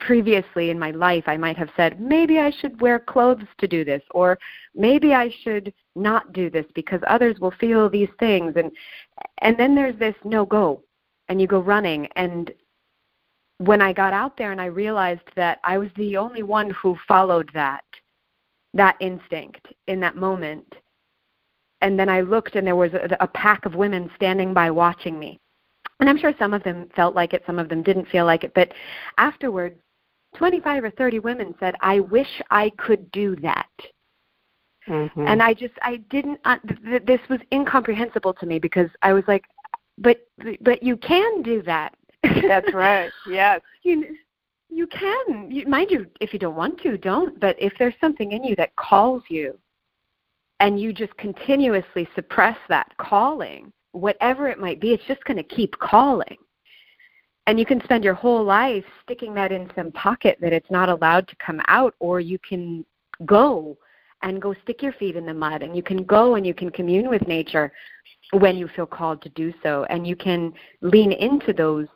[0.00, 3.84] previously in my life I might have said, maybe I should wear clothes to do
[3.84, 4.38] this, or
[4.74, 8.54] maybe I should not do this because others will feel these things.
[8.56, 8.72] And
[9.38, 10.82] and then there's this no go,
[11.28, 12.08] and you go running.
[12.16, 12.52] And
[13.58, 16.96] when I got out there and I realized that I was the only one who
[17.06, 17.84] followed that
[18.74, 20.66] that instinct in that moment.
[21.82, 25.18] And then I looked and there was a, a pack of women standing by watching
[25.18, 25.38] me
[26.02, 28.42] and I'm sure some of them felt like it, some of them didn't feel like
[28.42, 28.52] it.
[28.54, 28.72] But
[29.18, 29.78] afterwards,
[30.34, 33.68] 25 or 30 women said, I wish I could do that.
[34.88, 35.28] Mm-hmm.
[35.28, 39.22] And I just, I didn't, uh, th- this was incomprehensible to me because I was
[39.28, 39.44] like,
[39.96, 40.26] but,
[40.60, 41.94] but you can do that.
[42.24, 43.12] That's right.
[43.28, 43.60] Yes.
[43.84, 44.16] you,
[44.70, 45.52] you can.
[45.52, 47.38] You, mind you, if you don't want to, don't.
[47.38, 49.56] But if there's something in you that calls you,
[50.62, 55.42] and you just continuously suppress that calling, whatever it might be, it's just going to
[55.42, 56.36] keep calling.
[57.48, 60.88] And you can spend your whole life sticking that in some pocket that it's not
[60.88, 62.86] allowed to come out, or you can
[63.26, 63.76] go
[64.22, 66.70] and go stick your feet in the mud, and you can go and you can
[66.70, 67.72] commune with nature
[68.30, 71.88] when you feel called to do so, and you can lean into those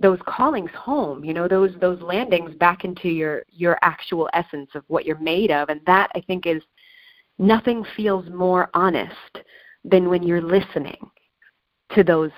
[0.00, 4.84] those callings home you know those those landings back into your your actual essence of
[4.86, 6.62] what you're made of and that i think is
[7.38, 9.42] nothing feels more honest
[9.84, 10.98] than when you're listening
[11.94, 12.30] to those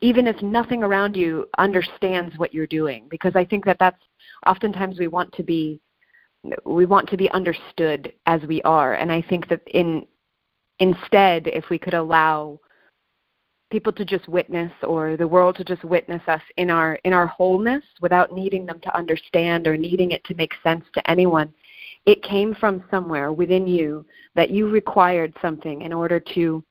[0.00, 4.02] even if nothing around you understands what you're doing because i think that that's
[4.46, 5.80] oftentimes we want to be
[6.64, 8.94] we want to be understood as we are.
[8.94, 10.06] And i think that in
[10.78, 12.60] instead if we could allow
[13.70, 17.26] people to just witness or the world to just witness us in our in our
[17.26, 21.52] wholeness without needing them to understand or needing it to make sense to anyone
[22.08, 24.02] it came from somewhere within you
[24.34, 26.64] that you required something in order to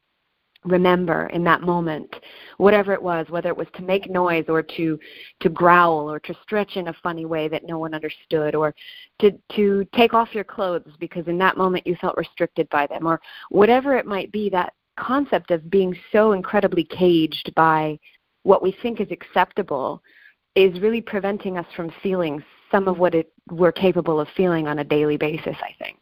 [0.66, 2.10] remember in that moment
[2.58, 5.00] whatever it was whether it was to make noise or to
[5.40, 8.74] to growl or to stretch in a funny way that no one understood or
[9.20, 13.06] to to take off your clothes because in that moment you felt restricted by them
[13.06, 17.98] or whatever it might be that concept of being so incredibly caged by
[18.42, 20.02] what we think is acceptable
[20.56, 24.80] is really preventing us from feeling some of what it, we're capable of feeling on
[24.80, 25.98] a daily basis, I think.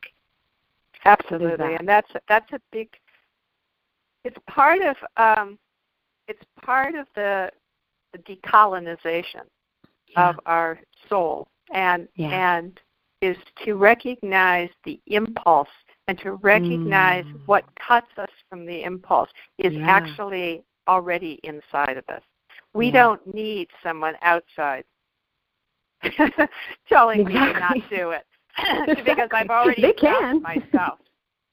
[1.06, 1.58] Absolutely.
[1.58, 1.80] That.
[1.80, 2.90] And that's that's a big
[4.24, 5.58] it's part of um,
[6.28, 7.52] it's part of the,
[8.12, 9.44] the decolonization
[10.08, 10.30] yeah.
[10.30, 12.58] of our soul and yeah.
[12.58, 12.80] and
[13.22, 15.70] is to recognize the impulse
[16.08, 17.40] and to recognize mm.
[17.46, 19.88] what cuts us from the impulse is yeah.
[19.88, 22.22] actually already inside of us.
[22.74, 24.84] We don't need someone outside
[26.90, 27.42] telling exactly.
[27.42, 28.26] me to not do it
[29.06, 30.42] because I've already they can.
[30.42, 31.00] myself.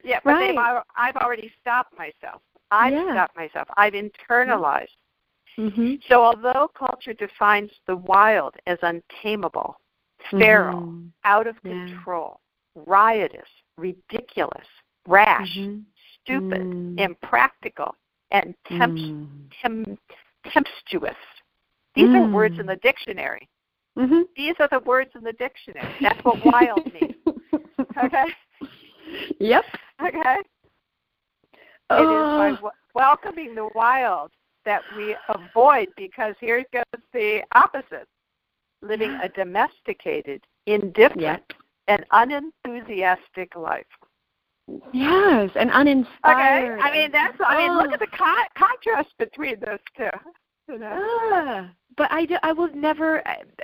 [0.05, 0.83] Yeah, but right.
[0.97, 2.43] I've already stopped myself.
[2.71, 3.13] I've yeah.
[3.13, 3.69] stopped myself.
[3.77, 4.89] I've internalized.
[5.59, 5.95] Mm-hmm.
[6.09, 9.77] So although culture defines the wild as untamable,
[10.31, 11.07] feral, mm-hmm.
[11.25, 12.41] out of control,
[12.75, 12.83] yeah.
[12.87, 14.67] riotous, ridiculous,
[15.07, 15.81] rash, mm-hmm.
[16.23, 16.99] stupid, mm.
[16.99, 17.95] impractical,
[18.31, 19.29] and temp- mm.
[19.61, 19.99] tem-
[20.53, 21.17] tempestuous.
[21.95, 22.69] These are words in mm.
[22.69, 23.49] the dictionary.
[23.99, 24.23] Mm-hmm.
[24.37, 25.95] These are the words in the dictionary.
[26.01, 27.15] That's what wild means.
[28.03, 28.25] Okay?
[29.39, 29.65] Yep.
[30.03, 30.37] Okay?
[31.91, 31.99] Oh.
[31.99, 34.31] It is by w- welcoming the wild
[34.65, 38.09] that we avoid because here goes the opposite
[38.81, 41.53] living a domesticated, indifferent, yep
[41.89, 43.87] an unenthusiastic life.
[44.93, 46.79] Yes, and uninspired.
[46.79, 47.37] Okay, I mean that's.
[47.45, 50.09] I mean, look at the con- contrast between those two.
[50.71, 53.23] Ah, but I, I would never.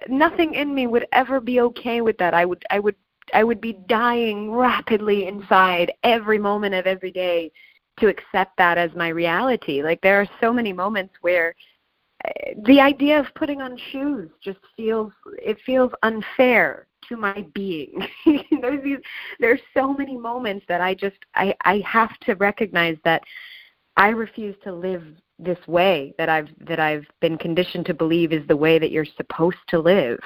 [0.08, 2.34] Nothing in me would ever be okay with that.
[2.34, 2.62] I would.
[2.70, 2.96] I would.
[3.34, 7.52] I would be dying rapidly inside every moment of every day
[8.00, 9.82] to accept that as my reality.
[9.82, 11.54] Like there are so many moments where
[12.24, 18.06] eh, the idea of putting on shoes just feels it feels unfair to my being.
[18.60, 18.98] there's these
[19.40, 23.22] there's so many moments that I just I I have to recognize that
[23.96, 25.04] I refuse to live
[25.38, 29.06] this way that I've that I've been conditioned to believe is the way that you're
[29.16, 30.18] supposed to live.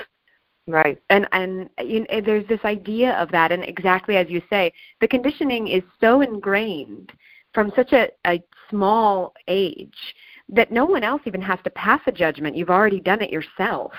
[0.66, 0.98] Right.
[1.10, 5.08] And and you know, there's this idea of that and exactly as you say, the
[5.08, 7.12] conditioning is so ingrained
[7.52, 10.14] from such a, a small age
[10.48, 12.56] that no one else even has to pass a judgment.
[12.56, 13.92] You've already done it yourself.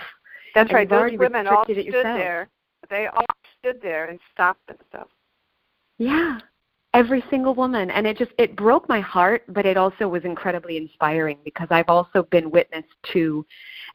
[0.56, 0.90] That's right.
[0.90, 2.50] Those women all stood there
[2.90, 3.26] they all
[3.60, 5.12] stood there and stopped themselves.
[5.98, 6.40] Yeah,
[6.94, 10.78] every single woman, and it just it broke my heart, but it also was incredibly
[10.78, 13.46] inspiring because I've also been witness to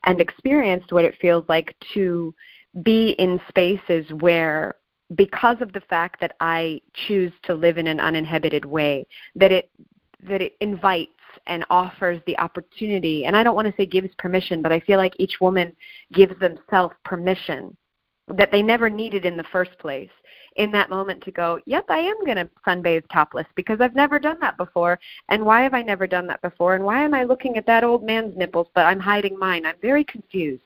[0.05, 2.35] and experienced what it feels like to
[2.83, 4.77] be in spaces where
[5.15, 9.07] because of the fact that I choose to live in an uninhibited way,
[9.37, 9.71] that it
[10.29, 11.13] that it invites
[11.47, 14.99] and offers the opportunity and I don't want to say gives permission, but I feel
[14.99, 15.75] like each woman
[16.13, 17.77] gives themselves permission
[18.37, 20.11] that they never needed in the first place
[20.59, 24.19] in that moment to go, yep, I am going to sunbathe topless because I've never
[24.19, 24.99] done that before.
[25.29, 26.75] And why have I never done that before?
[26.75, 29.65] And why am I looking at that old man's nipples but I'm hiding mine?
[29.65, 30.63] I'm very confused.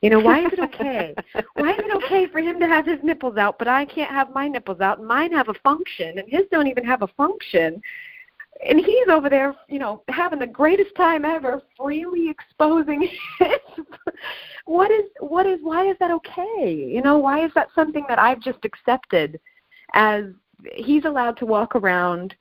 [0.00, 1.14] You know, why is it okay?
[1.54, 4.32] why is it okay for him to have his nipples out but I can't have
[4.32, 7.82] my nipples out and mine have a function and his don't even have a function?
[8.66, 13.02] And he's over there, you know, having the greatest time ever, freely exposing
[13.38, 13.86] his.
[14.64, 16.74] what is what is why is that okay?
[16.74, 19.38] You know, why is that something that I've just accepted
[19.94, 20.24] as
[20.74, 22.34] he's allowed to walk around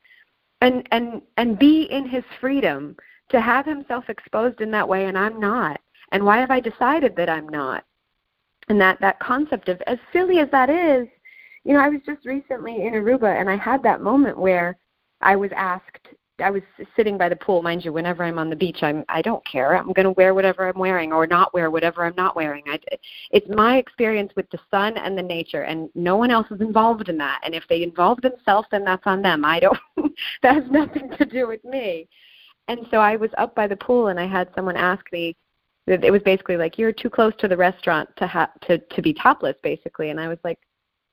[0.61, 2.95] and and and be in his freedom
[3.30, 5.80] to have himself exposed in that way and I'm not.
[6.11, 7.84] And why have I decided that I'm not?
[8.70, 11.07] And that that concept of as silly as that is,
[11.63, 14.78] you know, I was just recently in Aruba and I had that moment where
[15.22, 16.07] I was asked
[16.39, 16.61] I was
[16.95, 17.91] sitting by the pool, mind you.
[17.91, 19.76] Whenever I'm on the beach, I'm I don't care.
[19.76, 22.63] I'm going to wear whatever I'm wearing, or not wear whatever I'm not wearing.
[22.68, 22.80] I,
[23.32, 27.09] it's my experience with the sun and the nature, and no one else is involved
[27.09, 27.41] in that.
[27.43, 29.43] And if they involve themselves, then that's on them.
[29.43, 29.80] I don't.
[30.43, 32.07] that has nothing to do with me.
[32.68, 35.36] And so I was up by the pool, and I had someone ask me.
[35.88, 39.13] It was basically like you're too close to the restaurant to have to to be
[39.13, 40.11] topless, basically.
[40.11, 40.59] And I was like,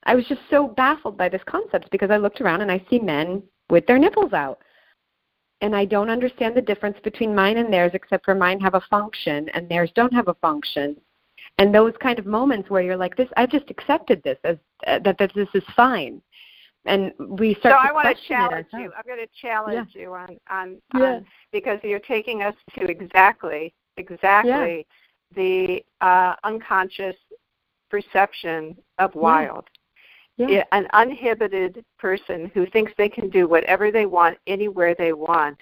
[0.04, 2.98] I was just so baffled by this concept because I looked around and I see
[2.98, 4.58] men with their nipples out
[5.64, 8.82] and I don't understand the difference between mine and theirs except for mine have a
[8.90, 10.94] function and theirs don't have a function.
[11.56, 14.98] And those kind of moments where you're like, "This, I've just accepted this as uh,
[15.04, 16.20] that, that this is fine,"
[16.84, 17.76] and we start.
[17.80, 18.92] So I want to challenge you.
[18.96, 20.02] I'm going to challenge yeah.
[20.02, 21.00] you on on, yeah.
[21.00, 24.86] on because you're taking us to exactly exactly
[25.36, 25.36] yeah.
[25.36, 27.16] the uh, unconscious
[27.88, 29.64] perception of wild
[30.36, 30.64] yeah.
[30.72, 35.58] an uninhibited person who thinks they can do whatever they want anywhere they want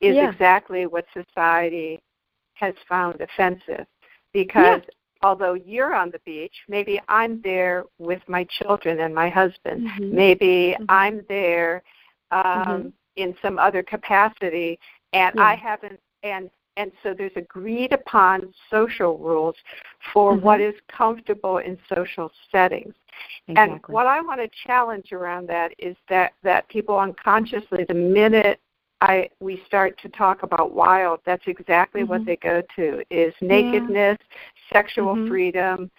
[0.00, 0.30] is yeah.
[0.30, 2.00] exactly what society
[2.54, 3.86] has found offensive
[4.32, 4.94] because yeah.
[5.22, 10.14] although you're on the beach maybe i'm there with my children and my husband mm-hmm.
[10.14, 10.84] maybe mm-hmm.
[10.88, 11.82] i'm there
[12.30, 12.88] um mm-hmm.
[13.16, 14.78] in some other capacity
[15.12, 19.54] and i haven't and and so there's agreed upon social rules
[20.12, 20.44] for Mm-hmm.
[20.44, 22.94] what is comfortable in social settings
[23.48, 23.74] exactly.
[23.74, 28.60] and what I want to challenge around that is that that people unconsciously, the minute
[29.00, 32.10] I we start to talk about wild, that's exactly mm-hmm.
[32.10, 34.72] what they go to is nakedness, yeah.
[34.72, 35.28] sexual mm-hmm.
[35.28, 35.90] freedom,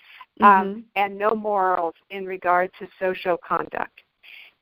[0.41, 0.79] um, mm-hmm.
[0.95, 4.01] and no morals in regard to social conduct.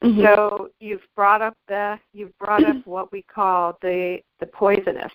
[0.03, 0.21] Mm-hmm.
[0.21, 5.13] So you've brought up the you've brought up what we call the the poisonous,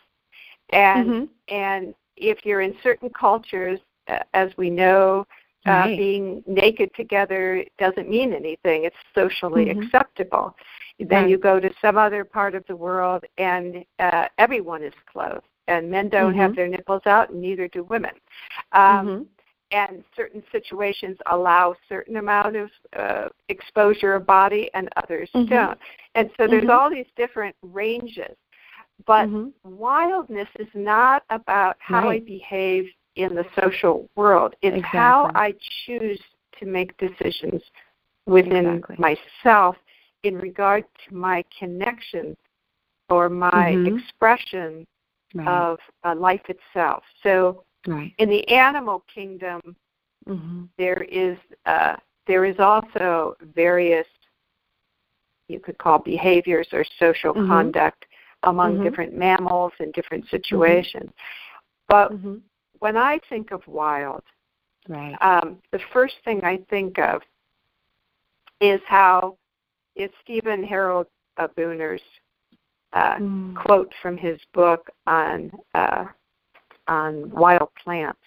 [0.70, 1.54] and Mm-hmm.
[1.54, 3.78] and if you're in certain cultures,
[4.08, 5.26] uh, as we know,
[5.68, 5.98] uh, Right.
[5.98, 8.84] being naked together doesn't mean anything.
[8.84, 9.84] It's socially Mhm.
[9.84, 10.56] acceptable.
[10.98, 15.46] Then you go to some other part of the world and uh, everyone is clothed,
[15.68, 16.56] and men don't have Mhm.
[16.56, 18.14] their nipples out, and neither do women.
[18.72, 19.26] Um, Mhm.
[19.70, 25.50] And certain situations allow certain amount of uh, exposure of body, and others Mhm.
[25.50, 25.78] don't.
[26.14, 26.70] And so there's Mhm.
[26.70, 28.34] all these different ranges.
[29.06, 29.52] But Mhm.
[29.64, 34.54] wildness is not about how I behave in the social world.
[34.62, 35.54] It's how I
[35.84, 36.20] choose
[36.58, 37.62] to make decisions
[38.26, 38.96] within Exactly.
[38.98, 39.76] myself
[40.22, 42.36] in regard to my connection
[43.10, 43.86] or my Mhm.
[43.86, 44.86] expression
[45.34, 45.46] Right.
[45.46, 47.04] of uh, life itself.
[47.22, 48.14] So right.
[48.18, 49.60] in the animal kingdom,
[50.26, 50.64] Mm-hmm.
[50.76, 51.96] there is uh,
[52.26, 54.06] there is also various
[55.48, 57.48] you could call behaviors or social Mhm.
[57.48, 58.04] conduct
[58.42, 58.82] among Mhm.
[58.82, 61.10] different mammals in different situations.
[61.88, 62.36] But Mm-hmm.
[62.80, 64.22] When I think of wild,
[64.88, 65.16] Right.
[65.20, 67.22] um, the first thing I think of
[68.60, 69.36] is how
[69.96, 71.06] is Stephen Harrod
[71.56, 72.02] Buhner's
[72.94, 73.54] uh, Mm.
[73.54, 76.06] quote from his book on uh,
[76.86, 78.22] on wild plants,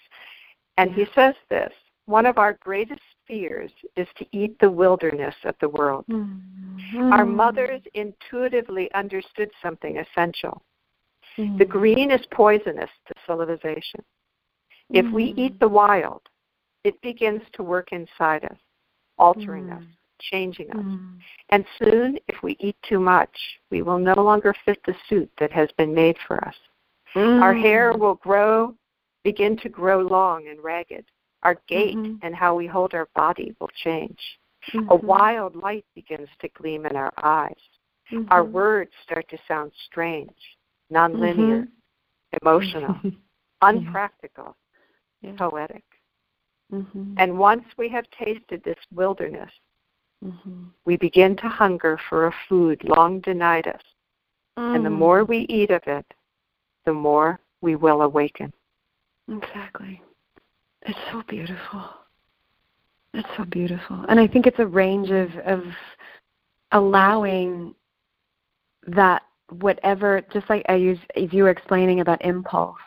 [0.76, 1.72] and he says this:
[2.06, 6.04] one of our greatest fears is to eat the wilderness of the world.
[6.08, 7.12] Mm.
[7.12, 10.62] Our mothers intuitively understood something essential.
[11.38, 11.58] Mm.
[11.58, 14.02] The green is poisonous to civilization.
[14.92, 15.38] If we Mm.
[15.38, 16.28] eat the wild,
[16.84, 18.58] it begins to work inside us,
[19.18, 19.78] altering Mm.
[19.78, 19.84] us,
[20.18, 20.76] changing us.
[20.76, 21.20] Mm.
[21.48, 25.52] And soon, if we eat too much, we will no longer fit the suit that
[25.52, 26.56] has been made for us.
[27.14, 27.98] Our hair Mm.
[27.98, 28.74] will grow,
[29.22, 31.06] begin to grow long and ragged.
[31.42, 32.18] Our gait Mhm.
[32.22, 34.38] and how we hold our body will change.
[34.74, 35.02] A Mhm.
[35.02, 37.68] wild light begins to gleam in our eyes.
[38.28, 38.52] Our Mhm.
[38.52, 40.58] words start to sound strange,
[40.90, 41.68] nonlinear,
[42.40, 42.98] emotional,
[43.62, 44.56] unpractical,
[45.22, 45.32] Yeah.
[45.36, 45.84] poetic.
[46.72, 47.14] Mhm.
[47.16, 49.52] And once we have tasted this wilderness,
[50.24, 50.70] Mhm.
[50.84, 53.82] we begin to hunger for a food long denied us.
[54.56, 54.98] And the Mm.
[54.98, 56.14] more we eat of it,
[56.84, 58.52] the more we will awaken.
[59.28, 60.02] Exactly.
[60.82, 61.84] It's so beautiful.
[63.14, 64.04] It's so beautiful.
[64.08, 65.64] And I think it's a range of of
[66.72, 67.74] allowing
[68.86, 69.22] that
[69.60, 72.78] whatever just like I use as you were explaining about impulse.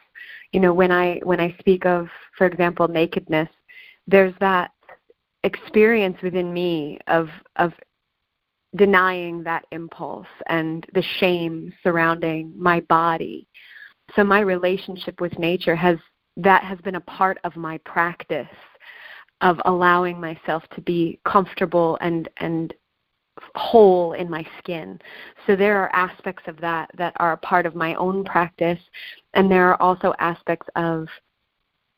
[0.55, 3.49] You know, when I when I speak of, for example, nakedness,
[4.07, 4.71] there's that
[5.43, 7.27] experience within me of
[7.57, 7.73] of
[8.73, 13.49] denying that impulse and the shame surrounding my body.
[14.15, 15.97] So my relationship with nature has
[16.37, 18.47] that has been a part of my practice
[19.41, 22.73] of allowing myself to be comfortable and and
[23.55, 24.99] whole in my skin.
[25.47, 28.79] So there are aspects of that that are part of my own practice
[29.33, 31.07] and there are also aspects of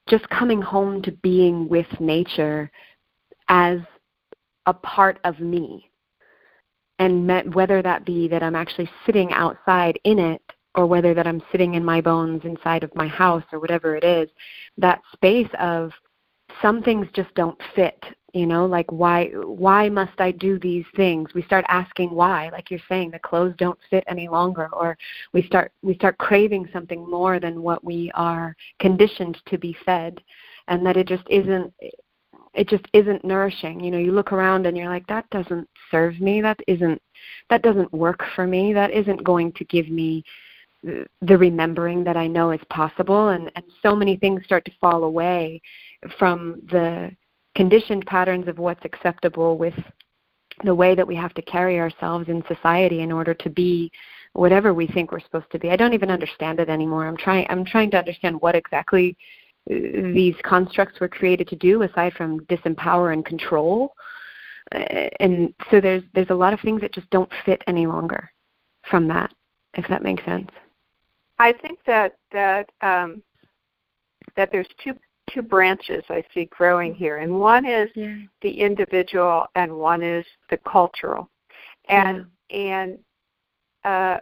[0.08, 2.72] just coming home to being with nature
[3.50, 3.80] as
[4.66, 5.90] a part of me.
[7.00, 10.42] And met, whether that be that I'm actually sitting outside in it
[10.74, 14.04] or whether that I'm sitting in my bones inside of my house or whatever it
[14.04, 14.30] is,
[14.78, 15.92] that space of
[16.62, 18.04] some things just don't fit
[18.34, 21.34] you know like why why must i do these things?
[21.34, 24.98] We start asking why like you're saying the clothes don't fit any longer or
[25.34, 30.22] we start we start craving something more than what we are conditioned to be fed
[30.68, 31.74] and that it just isn't
[32.54, 33.80] it just isn't nourishing.
[33.80, 36.42] You know you look around and you're like that doesn't serve me.
[36.42, 37.02] That isn't
[37.50, 38.74] that doesn't work for me.
[38.74, 40.24] That isn't going to give me
[40.84, 43.30] the remembering that i know is possible.
[43.30, 45.62] And and so many things start to fall away
[46.18, 47.12] from the
[47.56, 49.74] conditioned patterns of what's acceptable with
[50.64, 53.92] the way that we have to carry ourselves in society in order to be
[54.34, 55.70] whatever we think we're supposed to be.
[55.70, 57.08] I don't even understand it anymore.
[57.08, 59.16] I'm trying I'm trying to understand what exactly
[59.70, 59.74] uh,
[60.14, 63.94] these constructs were created to do aside from disempower and control.
[64.74, 68.30] Uh, and so there's there's a lot of things that just don't fit any longer
[68.90, 69.32] from that
[69.78, 70.50] if that makes sense.
[71.40, 73.22] I think that that um,
[74.36, 74.94] that there's two
[75.34, 78.16] two branches I see growing here, and one is yeah.
[78.42, 81.30] the individual, and one is the cultural.
[81.90, 82.58] And yeah.
[82.58, 83.00] and
[83.84, 84.20] uh,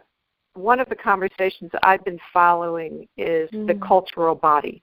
[0.54, 3.66] one of the conversations I've been following is mm.
[3.66, 4.82] the cultural body,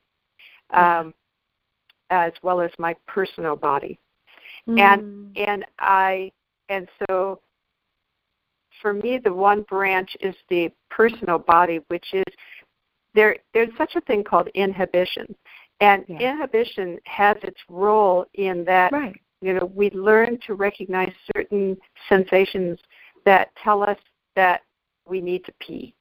[0.71, 1.13] um,
[2.11, 2.25] yeah.
[2.25, 3.99] as well as my personal body,
[4.67, 4.79] mm.
[4.79, 6.31] and and I
[6.69, 7.39] and so
[8.81, 12.23] for me the one branch is the personal body, which is
[13.13, 13.37] there.
[13.53, 15.35] There's such a thing called inhibition
[15.83, 16.31] and yeah.
[16.31, 19.19] inhibition has its role in that right.
[19.41, 21.77] you know we learn to recognize certain
[22.09, 22.79] sensations
[23.25, 23.97] that tell us
[24.35, 24.61] that
[25.07, 25.93] we need to pee.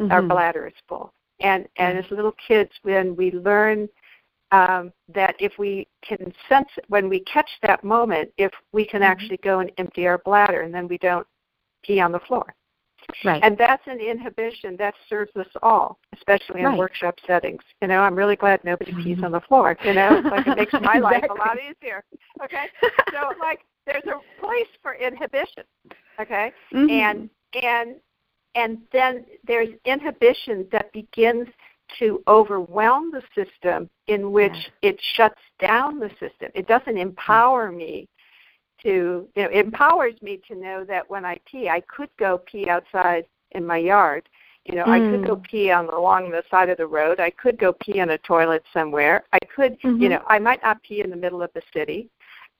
[0.00, 0.10] Mm-hmm.
[0.10, 1.12] Our bladder is full.
[1.40, 3.88] And and as little kids when we learn
[4.50, 9.10] um, that if we can sense when we catch that moment, if we can mm-hmm.
[9.10, 11.26] actually go and empty our bladder and then we don't
[11.82, 12.54] pee on the floor.
[13.24, 13.42] Right.
[13.42, 16.78] And that's an inhibition that serves us all, especially in right.
[16.78, 17.62] workshop settings.
[17.80, 19.76] You know, I'm really glad nobody pees on the floor.
[19.84, 21.00] You know, like it makes my exactly.
[21.00, 22.04] life a lot easier.
[22.42, 22.66] Okay,
[23.12, 25.64] so like there's a place for inhibition.
[26.20, 26.90] Okay, mm-hmm.
[26.90, 27.30] and
[27.62, 27.96] and
[28.54, 31.48] and then there's inhibition that begins
[31.98, 36.50] to overwhelm the system in which it shuts down the system.
[36.54, 38.08] It doesn't empower me
[38.84, 42.38] to you know it empowers me to know that when I pee, I could go
[42.38, 44.28] pee outside in my yard.
[44.64, 44.90] You know, mm.
[44.90, 45.44] I could go mm.
[45.44, 47.20] pee on along the side of the road.
[47.20, 49.24] I could go pee in a toilet somewhere.
[49.32, 50.02] I could, mm-hmm.
[50.02, 52.08] you know, I might not pee in the middle of the city,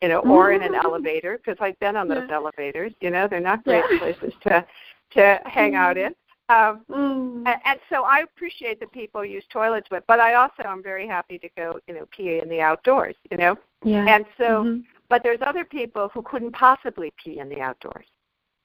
[0.03, 0.64] you know, or mm-hmm.
[0.64, 0.85] in an mm.
[0.85, 2.35] elevator because I've been on those yeah.
[2.35, 2.93] elevators.
[3.01, 3.99] You know, they're not great yeah.
[3.99, 4.66] places to
[5.12, 5.77] to hang mm.
[5.77, 6.14] out in.
[6.51, 7.37] Um, mm.
[7.47, 11.07] and, and so I appreciate that people use toilets, but but I also am very
[11.07, 13.16] happy to go, you know, pee in the outdoors.
[13.31, 14.05] You know, yeah.
[14.07, 14.81] And so mm-hmm.
[15.09, 18.07] But there's other people who couldn't possibly pee in the outdoors.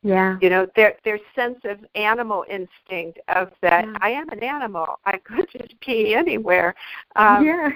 [0.02, 0.38] Yeah.
[0.42, 3.98] You know, their their sense of animal instinct of that yeah.
[4.00, 5.00] I am an animal.
[5.06, 6.74] I could just pee anywhere.
[7.16, 7.70] Um, yeah.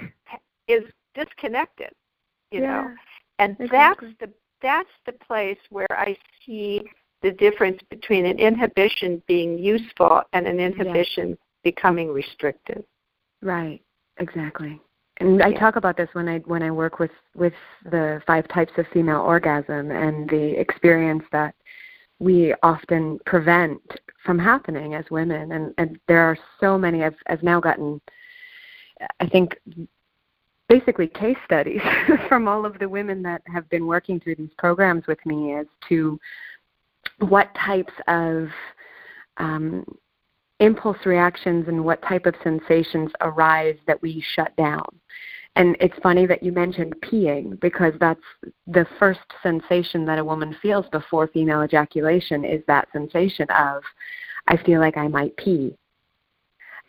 [0.66, 0.84] Is
[1.14, 1.90] disconnected.
[2.50, 2.82] You yeah.
[2.82, 2.94] know,
[3.38, 4.08] and exactly.
[4.08, 6.82] that's the that's the place where I see
[7.20, 11.34] the difference between an inhibition being useful and an inhibition yeah.
[11.62, 12.84] becoming restrictive.
[13.42, 13.82] Right.
[14.18, 14.80] Exactly
[15.18, 17.52] and I talk about this when I when I work with with
[17.84, 21.54] the five types of female orgasm and the experience that
[22.18, 23.80] we often prevent
[24.24, 28.00] from happening as women and and there are so many I've I've now gotten
[29.20, 29.56] I think
[30.68, 31.82] basically case studies
[32.28, 35.66] from all of the women that have been working through these programs with me as
[35.88, 36.18] to
[37.18, 38.48] what types of
[39.36, 39.84] um,
[40.60, 44.84] impulse reactions and what type of sensations arise that we shut down.
[45.56, 48.20] And it's funny that you mentioned peeing because that's
[48.66, 53.82] the first sensation that a woman feels before female ejaculation is that sensation of,
[54.48, 55.76] I feel like I might pee.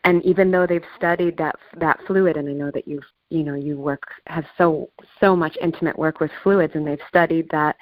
[0.04, 3.56] And even though they've studied that that fluid, and I know that you've you know
[3.56, 4.90] you work have so
[5.20, 7.76] so much intimate work with fluids, and they've studied that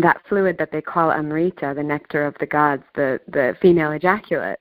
[0.00, 4.60] that fluid that they call amrita, the nectar of the gods, the the female ejaculate,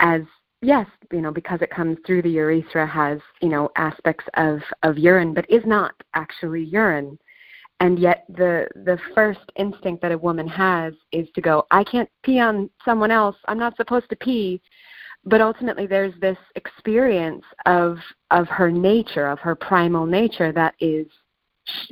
[0.00, 0.22] as
[0.64, 4.98] yes, you know, because it comes through the urethra has, you know, aspects of, of
[4.98, 7.18] urine, but is not actually urine.
[7.80, 12.08] And yet the the first instinct that a woman has is to go, I can't
[12.22, 13.36] pee on someone else.
[13.46, 14.62] I'm not supposed to pee.
[15.26, 17.98] But ultimately there's this experience of
[18.30, 21.06] of her nature, of her primal nature that is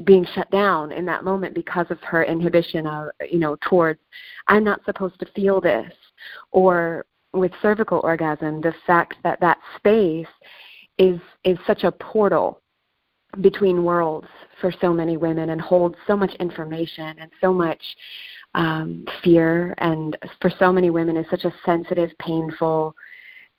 [0.05, 3.99] being shut down in that moment because of her inhibition of you know towards
[4.49, 5.91] i'm not supposed to feel this
[6.51, 10.27] or with cervical orgasm, the fact that that space
[10.99, 12.61] is is such a portal
[13.41, 14.29] between worlds
[14.61, 17.83] for so many women and holds so much information and so much
[18.55, 22.95] um, fear and for so many women is such a sensitive, painful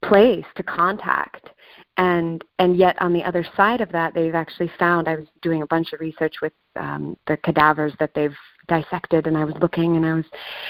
[0.04, 1.50] place to contact.
[1.98, 5.08] And and yet on the other side of that, they've actually found.
[5.08, 8.36] I was doing a bunch of research with um, the cadavers that they've
[8.68, 10.26] dissected and I was looking and I was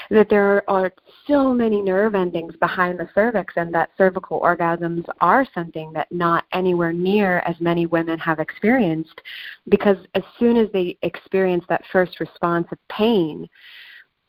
[0.09, 0.93] that there are
[1.27, 6.45] so many nerve endings behind the cervix and that cervical orgasms are something that not
[6.53, 9.21] anywhere near as many women have experienced
[9.69, 13.47] because as soon as they experience that first response of pain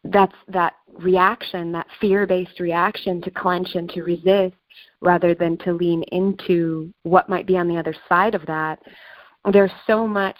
[0.05, 4.55] that's that reaction that fear-based reaction to clench and to resist
[5.01, 8.81] rather than to lean into what might be on the other side of that.
[9.53, 10.39] There's so much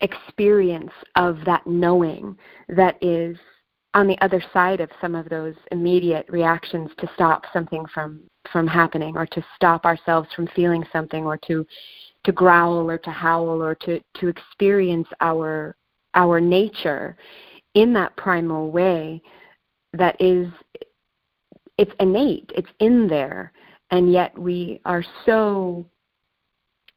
[0.00, 2.36] experience of that knowing
[2.68, 3.36] that is
[3.94, 8.20] on the other side of some of those immediate reactions to stop something from
[8.52, 11.66] from happening or to stop ourselves from feeling something or to
[12.24, 15.76] to growl or to howl or to to experience our
[16.14, 17.16] our nature
[17.74, 19.20] in that primal way
[19.92, 20.48] that is
[21.76, 23.52] it's innate it's in there
[23.90, 25.86] and yet we are so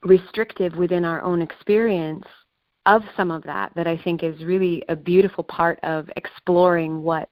[0.04, 2.26] restrictive within our own experience
[2.86, 7.30] of some of that that I think is really a beautiful part of exploring what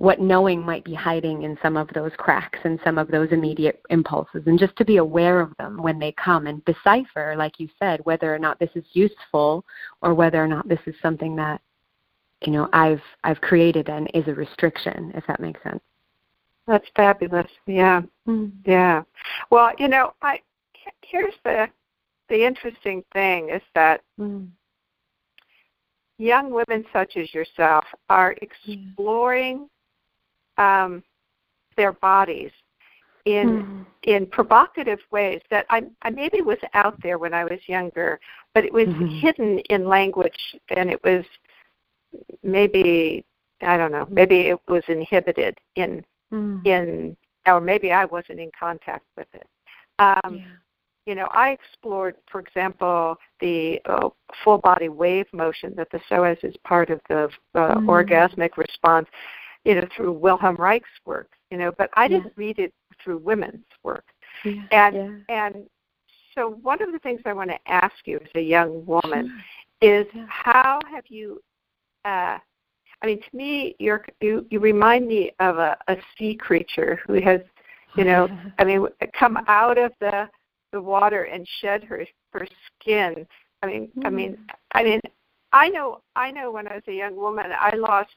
[0.00, 3.82] what knowing might be hiding in some of those cracks and some of those immediate
[3.90, 7.68] impulses and just to be aware of them when they come and decipher like you
[7.78, 9.62] said whether or not this is useful
[10.00, 11.60] or whether or not this is something that
[12.44, 15.82] you know I've I've created and is a restriction if that makes sense.
[16.66, 17.50] That's fabulous.
[17.66, 18.00] Yeah.
[18.26, 18.52] Mm.
[18.64, 19.02] yeah.
[19.50, 20.40] Well you know I
[21.02, 21.68] here's the
[22.30, 24.48] the interesting thing is that mm.
[26.16, 29.68] young women such as yourself are exploring
[30.58, 30.64] mm.
[30.64, 31.02] um,
[31.76, 32.52] their bodies
[33.26, 33.86] in mm.
[34.04, 38.18] in provocative ways that I, I maybe was out there when I was younger,
[38.54, 39.08] but it was mm-hmm.
[39.18, 41.24] hidden in language and it was
[42.42, 43.24] maybe
[43.60, 46.02] I don't know, maybe it was inhibited in
[46.32, 46.64] mm.
[46.64, 47.16] in
[47.46, 49.46] or maybe I wasn't in contact with it.
[49.98, 50.44] Um, yeah
[51.10, 54.10] you know, I explored, for example, the uh,
[54.44, 57.24] full body wave motion that the psoas is part of the
[57.56, 57.86] uh, mm.
[57.86, 59.08] orgasmic response,
[59.64, 63.64] you know, through Wilhelm Reich's work, you know, but I didn't read it through women's
[63.82, 64.04] work.
[64.44, 64.62] Yeah.
[64.70, 65.46] And yeah.
[65.46, 65.66] and
[66.36, 69.42] so one of the things I want to ask you as a young woman
[69.82, 70.00] sure.
[70.00, 71.40] is how have you
[72.04, 72.38] uh
[73.02, 77.20] I mean to me you're you you remind me of a, a sea creature who
[77.20, 77.40] has
[77.96, 78.28] you know
[78.60, 78.86] I mean
[79.18, 80.28] come out of the
[80.72, 82.46] the water and shed her her
[82.80, 83.26] skin.
[83.62, 84.06] I mean, mm-hmm.
[84.06, 84.38] I mean,
[84.72, 85.00] I mean,
[85.52, 86.50] I know, I know.
[86.50, 88.10] When I was a young woman, I lost,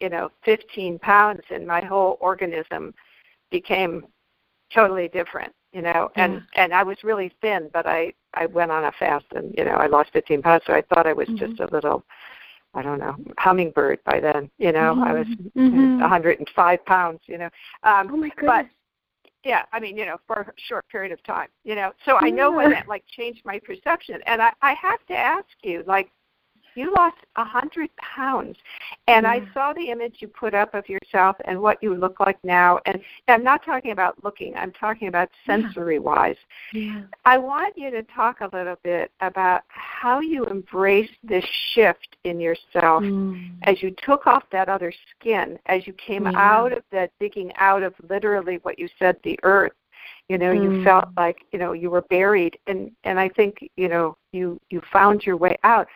[0.00, 2.94] you know, 15 pounds, and my whole organism
[3.50, 4.06] became
[4.74, 5.52] totally different.
[5.72, 6.44] You know, and mm-hmm.
[6.56, 9.72] and I was really thin, but I I went on a fast, and you know,
[9.72, 10.62] I lost 15 pounds.
[10.66, 11.46] So I thought I was mm-hmm.
[11.46, 12.04] just a little.
[12.74, 14.50] I don't know, hummingbird by then.
[14.58, 16.00] You know, I was mm-hmm.
[16.00, 17.20] 105 pounds.
[17.26, 17.50] You know,
[17.82, 18.66] um, oh my goodness.
[19.48, 21.90] Yeah i mean you know for a short period of time you know.
[22.04, 22.74] So i know when mm-hmm.
[22.74, 24.20] that like changed my perception.
[24.26, 26.10] And i i have to ask you like
[26.74, 28.56] you lost a hundred pounds
[29.06, 29.30] and yeah.
[29.30, 32.78] i saw the image you put up of yourself and what you look like now
[32.86, 36.36] and i'm not talking about looking i'm talking about sensory wise
[36.72, 37.02] yeah.
[37.24, 42.40] i want you to talk a little bit about how you embraced this shift in
[42.40, 43.50] yourself mm.
[43.62, 46.32] as you took off that other skin as you came yeah.
[46.34, 49.72] out of that digging out of literally what you said the earth
[50.28, 50.62] you know mm.
[50.62, 54.60] you felt like you know you were buried and and i think you know you
[54.70, 55.86] you found your way out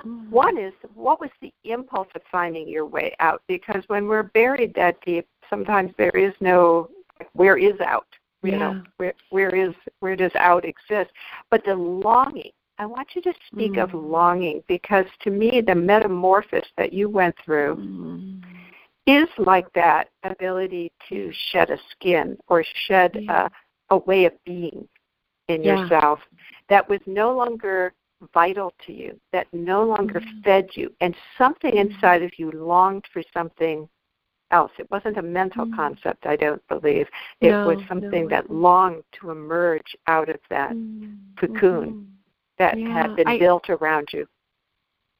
[0.00, 0.30] Mm-hmm.
[0.30, 3.42] One is what was the impulse of finding your way out?
[3.48, 6.90] Because when we're buried that deep, sometimes there is no
[7.32, 8.06] where is out.
[8.42, 8.58] You yeah.
[8.58, 11.10] know, where where is where does out exist?
[11.50, 12.50] But the longing.
[12.80, 13.82] I want you to speak mm.
[13.82, 18.40] of longing because to me the metamorphosis that you went through mm.
[19.04, 23.48] is like that ability to shed a skin or shed yeah.
[23.90, 24.86] a, a way of being
[25.48, 25.80] in yeah.
[25.80, 26.20] yourself
[26.68, 27.92] that was no longer
[28.32, 30.40] vital to you, that no longer mm-hmm.
[30.42, 31.92] fed you, and something mm-hmm.
[31.92, 33.88] inside of you longed for something
[34.50, 34.72] else.
[34.78, 35.76] It wasn't a mental mm-hmm.
[35.76, 37.06] concept, I don't believe.
[37.40, 38.28] It no, was something no.
[38.28, 41.14] that longed to emerge out of that mm-hmm.
[41.38, 42.08] cocoon
[42.58, 44.26] that yeah, had been I, built around you.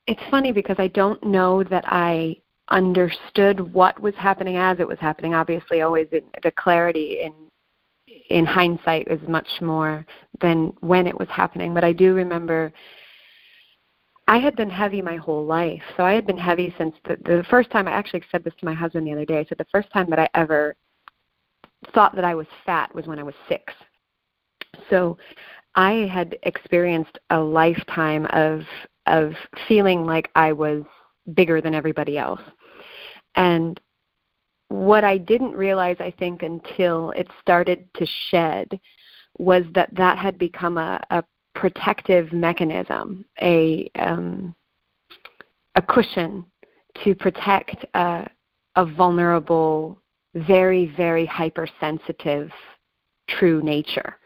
[0.06, 2.36] It's funny because I don't know that I
[2.70, 5.34] understood what was happening as it was happening.
[5.34, 7.32] Obviously, always in, the clarity in
[8.30, 10.06] in hindsight is much more
[10.40, 11.74] than when it was happening.
[11.74, 12.72] But I do remember
[14.28, 15.82] I had been heavy my whole life.
[15.96, 18.66] So I had been heavy since the, the first time I actually said this to
[18.66, 19.38] my husband the other day.
[19.38, 20.76] I said the first time that I ever
[21.94, 23.72] thought that I was fat was when I was six.
[24.90, 25.16] So
[25.74, 28.62] I had experienced a lifetime of
[29.06, 29.32] of
[29.66, 30.82] feeling like I was
[31.34, 32.42] bigger than everybody else.
[33.36, 33.80] And
[34.68, 38.78] what I didn't realize, I think, until it started to shed,
[39.38, 44.54] was that that had become a, a protective mechanism, a um,
[45.74, 46.44] a cushion
[47.04, 48.28] to protect a,
[48.76, 50.00] a vulnerable,
[50.34, 52.50] very very hypersensitive,
[53.28, 54.16] true nature.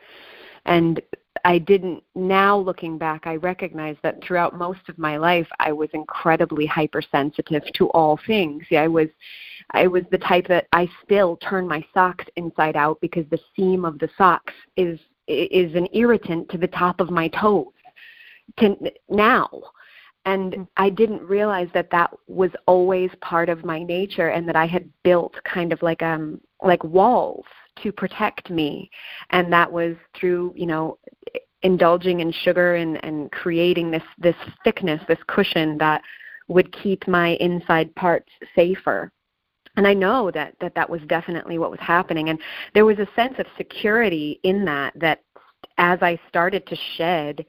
[0.64, 1.01] And
[1.45, 5.88] I didn't now looking back I recognize that throughout most of my life I was
[5.93, 8.64] incredibly hypersensitive to all things.
[8.70, 9.09] Yeah, I was
[9.72, 13.84] I was the type that I still turn my socks inside out because the seam
[13.84, 17.66] of the socks is is an irritant to the top of my toes
[18.59, 18.76] to
[19.09, 19.49] now
[20.24, 20.68] and mm.
[20.76, 24.88] i didn't realize that that was always part of my nature and that i had
[25.03, 27.45] built kind of like um like walls
[27.83, 28.91] to protect me.
[29.31, 30.99] And that was through you know
[31.62, 36.03] indulging in sugar and and creating this this thickness this cushion that
[36.49, 39.11] would keep my inside parts safer.
[39.77, 42.29] And i know that that that was definitely what was happening.
[42.29, 42.39] And
[42.75, 45.23] there was a sense of security in that that
[45.79, 47.45] as i started to shed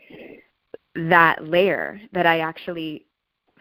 [0.95, 3.05] that layer that i actually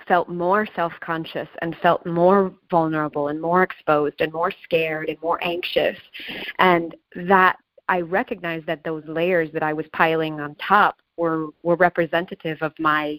[0.07, 5.21] felt more self conscious and felt more vulnerable and more exposed and more scared and
[5.23, 5.97] more anxious.
[6.59, 7.57] And that
[7.89, 12.73] I recognized that those layers that I was piling on top were were representative of
[12.79, 13.19] my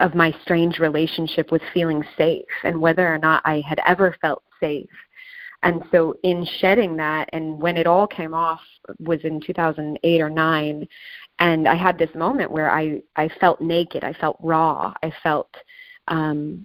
[0.00, 4.42] of my strange relationship with feeling safe and whether or not I had ever felt
[4.60, 4.88] safe.
[5.66, 8.60] And so in shedding that and when it all came off
[9.00, 10.88] was in 2008 or 9
[11.38, 15.54] and I had this moment where I I felt naked, I felt raw, I felt
[16.08, 16.64] um,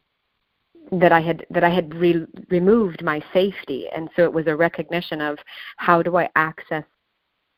[0.92, 4.56] that I had that I had re- removed my safety, and so it was a
[4.56, 5.38] recognition of
[5.78, 6.84] how do I access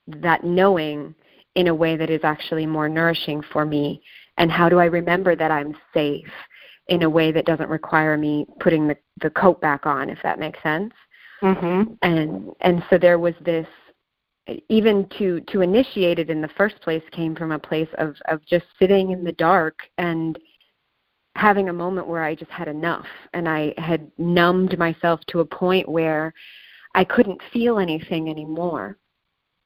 [0.07, 1.15] that knowing
[1.55, 4.01] in a way that is actually more nourishing for me,
[4.37, 6.31] and how do I remember that I'm safe
[6.87, 10.39] in a way that doesn't require me putting the the coat back on, if that
[10.39, 10.93] makes sense.
[11.43, 11.93] Mm-hmm.
[12.01, 13.67] And and so there was this
[14.69, 18.45] even to to initiate it in the first place came from a place of of
[18.45, 20.39] just sitting in the dark and
[21.35, 25.45] having a moment where I just had enough and I had numbed myself to a
[25.45, 26.33] point where
[26.95, 28.97] I couldn't feel anything anymore.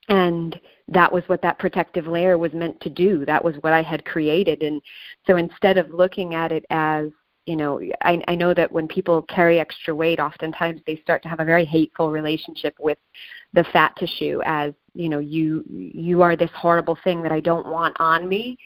[0.09, 3.25] And that was what that protective layer was meant to do.
[3.25, 4.63] That was what I had created.
[4.63, 4.81] And
[5.27, 7.09] so instead of looking at it as,
[7.47, 11.29] you know, I, I know that when people carry extra weight, oftentimes they start to
[11.29, 12.97] have a very hateful relationship with
[13.53, 17.67] the fat tissue as, you know, you you are this horrible thing that I don't
[17.67, 18.57] want on me.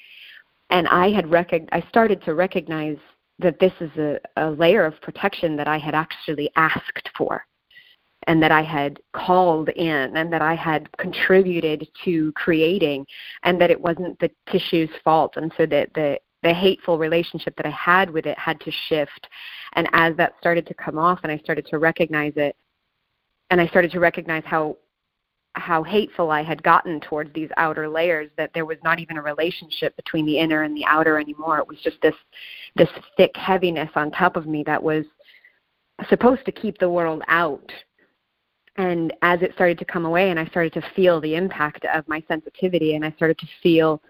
[0.72, 2.98] And I had recog- I started to recognize
[3.38, 7.46] that this is a, a layer of protection that I had actually asked for
[8.26, 13.06] and that I had called in and that I had contributed to creating
[13.44, 15.34] and that it wasn't the tissue's fault.
[15.38, 19.28] And so that the the hateful relationship that I had with it had to shift
[19.74, 22.56] and as that started to come off and I started to recognize it
[23.50, 24.78] and I started to recognize how
[25.54, 29.22] how hateful I had gotten towards these outer layers that there was not even a
[29.22, 31.60] relationship between the inner and the outer anymore.
[31.60, 32.16] It was just this
[32.76, 35.04] this thick heaviness on top of me that was
[36.08, 37.70] supposed to keep the world out.
[38.78, 42.08] And as it started to come away and I started to feel the impact of
[42.08, 44.02] my sensitivity and I started to feel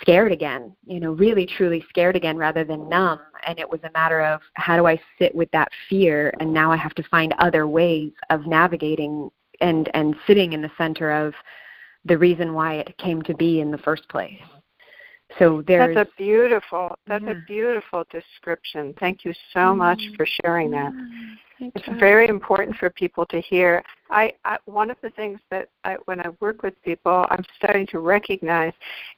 [0.00, 3.20] scared again, you know, really truly scared again rather than numb.
[3.46, 6.72] And it was a matter of how do I sit with that fear and now
[6.72, 9.30] I have to find other ways of navigating
[9.60, 11.34] and and sitting in the center of
[12.04, 14.40] the reason why it came to be in the first place.
[15.38, 17.32] So there's That's a beautiful that's yeah.
[17.32, 18.94] a beautiful description.
[19.00, 19.78] Thank you so mm-hmm.
[19.78, 20.92] much for sharing that.
[21.60, 23.82] It's very important for people to hear.
[24.10, 27.86] I, I one of the things that I, when I work with people, I'm starting
[27.88, 28.72] to recognize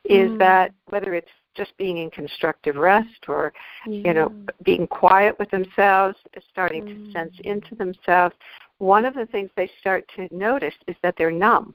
[0.04, 0.38] is mm.
[0.38, 3.52] that whether it's just being in constructive rest or
[3.86, 4.08] yeah.
[4.08, 6.16] you know being quiet with themselves,
[6.50, 7.06] starting mm.
[7.06, 8.34] to sense into themselves,
[8.78, 11.74] one of the things they start to notice is that they're numb.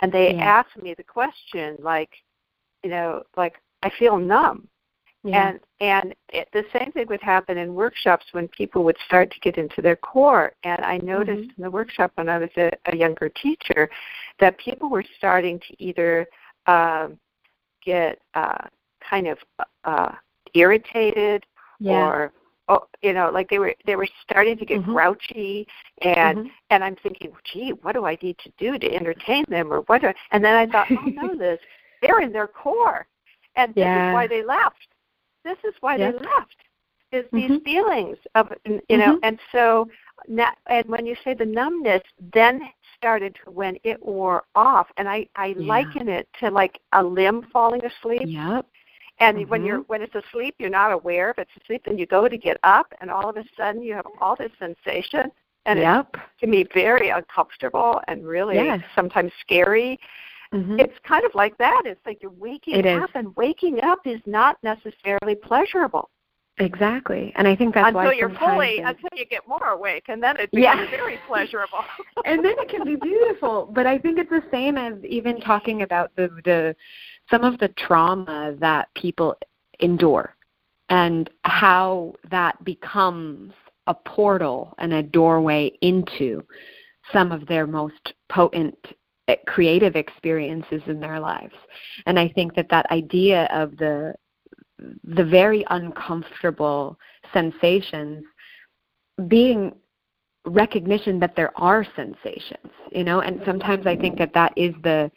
[0.00, 0.44] And they yeah.
[0.44, 2.10] ask me the question like,
[2.84, 3.54] you know, like
[3.86, 4.68] I feel numb.
[5.22, 5.48] Yeah.
[5.48, 9.40] And and it, the same thing would happen in workshops when people would start to
[9.40, 10.52] get into their core.
[10.62, 11.62] And I noticed mm-hmm.
[11.62, 13.90] in the workshop when I was a, a younger teacher
[14.40, 16.26] that people were starting to either
[16.66, 17.18] um,
[17.84, 18.66] get uh,
[19.08, 19.38] kind of
[19.84, 20.12] uh,
[20.54, 21.44] irritated
[21.80, 21.92] yeah.
[21.92, 22.32] or
[22.68, 24.92] oh, you know, like they were they were starting to get mm-hmm.
[24.92, 25.66] grouchy,
[26.02, 26.48] and mm-hmm.
[26.70, 30.02] and I'm thinking, gee, what do I need to do to entertain them, or what?
[30.02, 31.58] Do I, and then I thought, oh no, this
[32.00, 33.06] they're in their core,
[33.56, 34.88] and this is why they left.
[35.44, 36.56] This is why they left.
[37.12, 37.64] Is these mm-hmm.
[37.64, 39.18] feelings of you know, mm-hmm.
[39.22, 39.88] and so
[40.28, 42.02] now, and when you say the numbness,
[42.32, 42.60] then
[42.96, 45.66] started when it wore off, and I I Yeah.
[45.66, 48.22] liken it to like a limb falling asleep.
[48.26, 48.66] Yep.
[49.18, 49.66] And when Mhm.
[49.66, 52.58] you're when it's asleep, you're not aware of it's asleep, and you go to get
[52.64, 55.30] up, and all of a sudden you have all this sensation,
[55.64, 56.08] and yep.
[56.12, 58.82] it can be very uncomfortable and really Yes.
[58.94, 59.98] sometimes scary.
[60.52, 60.80] Mhm.
[60.80, 61.82] It's kind of like that.
[61.84, 63.02] It's like you're waking It is.
[63.02, 66.10] up, and waking up is not necessarily pleasurable
[66.58, 67.34] Exactly.
[67.36, 70.22] And I think that's until why you're fully it's- until you get more awake, and
[70.22, 70.86] then it Yeah.
[70.88, 71.84] very pleasurable.
[72.24, 73.66] and then it can be beautiful.
[73.66, 76.74] But I think it's the same as even talking about the the
[77.30, 79.36] some of the trauma that people
[79.80, 80.34] endure
[80.88, 83.52] and how that becomes
[83.86, 86.42] a portal and a doorway into
[87.12, 88.78] some of their most potent
[89.46, 91.54] creative experiences in their lives.
[92.06, 94.14] And I think that that idea of the
[95.04, 96.98] the very uncomfortable
[97.32, 98.22] sensations
[99.28, 99.72] being
[100.44, 105.10] recognition that there are sensations you know and sometimes i think that that is the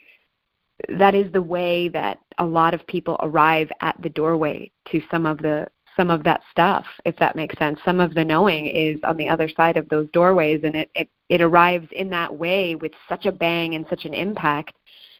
[0.97, 5.25] that is the way that a lot of people arrive at the doorway to some
[5.25, 5.67] of the
[5.99, 7.77] some of that stuff if that makes sense.
[7.83, 11.09] Some of the knowing is on the other side of those doorways and it it,
[11.27, 14.73] it arrives in that way with such a bang and such an impact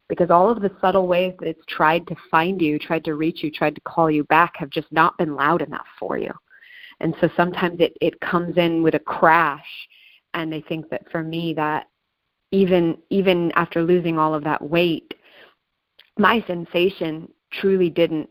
[0.08, 3.44] because all of the subtle ways that it's tried to find you tried to reach
[3.44, 6.32] you tried to call you back have just not been loud enough for you.
[7.02, 9.68] And so sometimes it it comes in with a crash
[10.34, 11.88] and i think that for me that
[12.52, 15.14] even even after losing all of that weight
[16.18, 18.30] my sensation truly didn't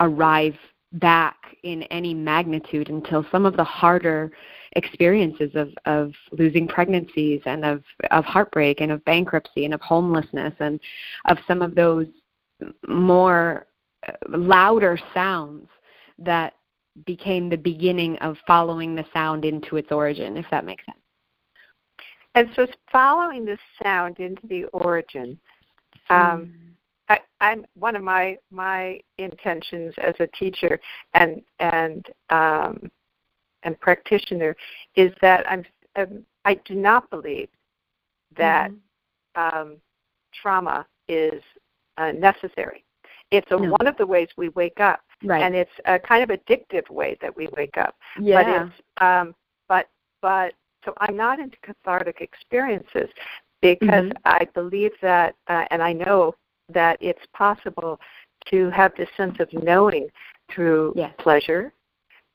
[0.00, 0.56] arrive
[0.92, 4.30] back in any magnitude until some of the harder
[4.72, 10.54] experiences of of losing pregnancies and of of heartbreak and of bankruptcy and of homelessness
[10.60, 10.78] and
[11.26, 12.06] of some of those
[12.86, 13.66] more
[14.08, 15.68] uh, louder sounds
[16.18, 16.54] that
[17.04, 20.98] became the beginning of following the sound into its origin if that makes sense
[22.36, 25.40] and so, following the sound into the origin,
[26.10, 26.14] Mm.
[26.14, 26.65] um,
[27.08, 30.80] I, I'm one of my my intentions as a teacher
[31.14, 32.90] and and um,
[33.62, 34.56] and practitioner
[34.96, 35.64] is that I'm
[35.96, 37.48] um, I do not believe
[38.36, 38.80] that Mhm.
[39.36, 39.76] um,
[40.32, 41.42] trauma is
[41.98, 42.84] uh, necessary.
[43.30, 43.70] It's a, No.
[43.70, 47.16] one of the ways we wake up, right and it's a kind of addictive way
[47.20, 47.96] that we wake up.
[48.20, 49.34] yeah But it's um,
[49.68, 49.88] but
[50.22, 50.54] but
[50.84, 53.10] so I'm not into cathartic experiences
[53.62, 54.16] because Mhm.
[54.24, 56.34] I believe that, uh, and I know
[56.72, 58.00] that it's possible
[58.50, 60.08] to have this sense of knowing
[60.50, 61.12] through Yes.
[61.18, 61.72] pleasure,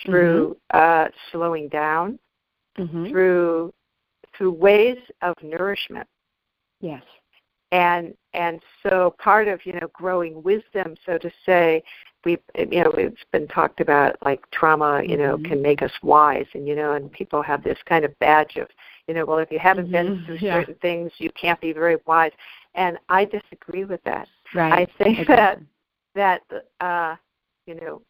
[0.05, 2.17] through uh, slowing down,
[2.77, 3.09] Mhm.
[3.09, 3.73] through
[4.33, 6.07] through ways of nourishment
[6.79, 7.03] yes
[7.73, 11.83] and and so part of you know growing wisdom so to say
[12.23, 15.45] we you know it's been talked about like trauma you know Mhm.
[15.45, 18.69] can make us wise and you know and people have this kind of badge of
[19.11, 20.59] you know well if you haven't been Mhm, through yeah.
[20.61, 22.31] certain things you can't be very wise
[22.75, 25.65] and i disagree with that right i think exactly.
[26.15, 27.15] that that uh
[27.65, 28.01] you know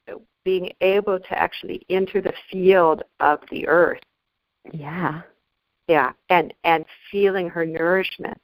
[0.45, 4.04] being able to actually enter the field of the earth
[4.74, 5.22] yeah
[5.88, 8.39] yeah and and feeling her nourishment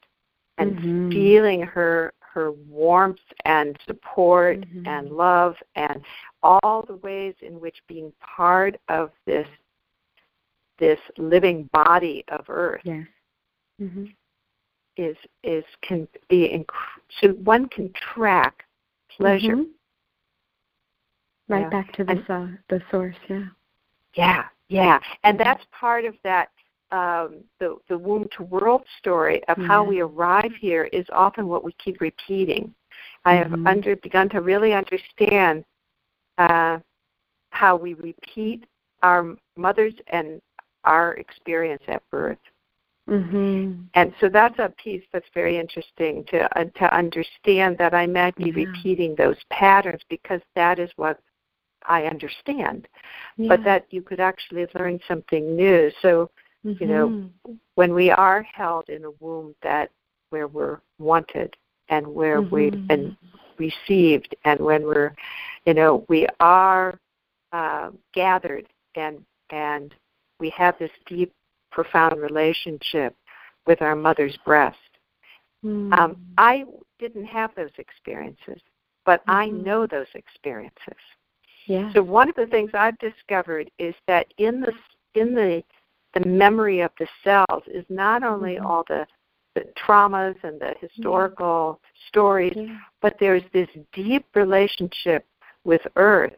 [0.57, 1.13] and Mhm.
[1.13, 4.87] feeling her her warmth and support Mhm.
[4.87, 6.01] and love and
[6.41, 9.47] all the ways in which being part of this
[10.79, 13.05] this living body of earth yes
[13.81, 14.15] Mhm.
[14.97, 18.65] is is can be inc- so one can track
[19.09, 19.71] pleasure Mhm.
[21.47, 21.69] right Yeah.
[21.69, 23.49] back to the uh, the source yeah
[24.13, 26.49] yeah yeah and that's part of that
[26.91, 31.63] um, the the womb to world story of how we arrive here is often what
[31.63, 32.73] we keep repeating.
[33.25, 33.67] I have Mhm.
[33.67, 35.65] under begun to really understand
[36.37, 36.79] uh,
[37.51, 38.65] how we repeat
[39.03, 40.41] our mothers and
[40.87, 42.39] our experience at birth,
[43.09, 48.05] mhm and so that's a piece that's very interesting to uh, to understand that I
[48.07, 48.65] might be Yeah.
[48.65, 51.19] repeating those patterns because that is what
[51.87, 52.87] I understand,
[53.37, 53.49] yeah.
[53.49, 55.91] but that you could actually learn something new.
[56.01, 56.29] So
[56.79, 57.57] you know, Mhm.
[57.75, 59.89] when we are held in a womb that
[60.29, 61.55] where we're wanted
[61.89, 62.87] and where we've Mhm.
[62.89, 63.15] been
[63.57, 65.13] received and when we're
[65.65, 66.99] you know we are
[67.53, 69.95] uh, gathered and and
[70.39, 71.33] we have this deep
[71.71, 73.15] profound relationship
[73.65, 74.77] with our mother's breast
[75.63, 75.97] Mhm.
[75.97, 76.65] um, i
[76.99, 78.61] didn't have those experiences
[79.05, 79.63] but i Mhm.
[79.63, 80.97] know those experiences
[81.65, 84.73] yeah so one of the things I've discovered is that in the
[85.15, 85.63] in the
[86.13, 88.65] the memory of the cells is not only Mhm.
[88.65, 89.05] all the
[89.55, 95.25] the traumas and the historical stories, yeah but there's this deep relationship
[95.63, 96.35] with Earth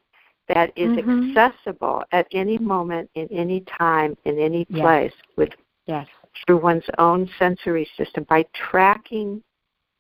[0.50, 1.36] that is Mhm.
[1.36, 4.82] accessible at any moment, in any time, in any Yes.
[4.82, 6.08] place, with yes
[6.46, 9.44] through one's own sensory system by tracking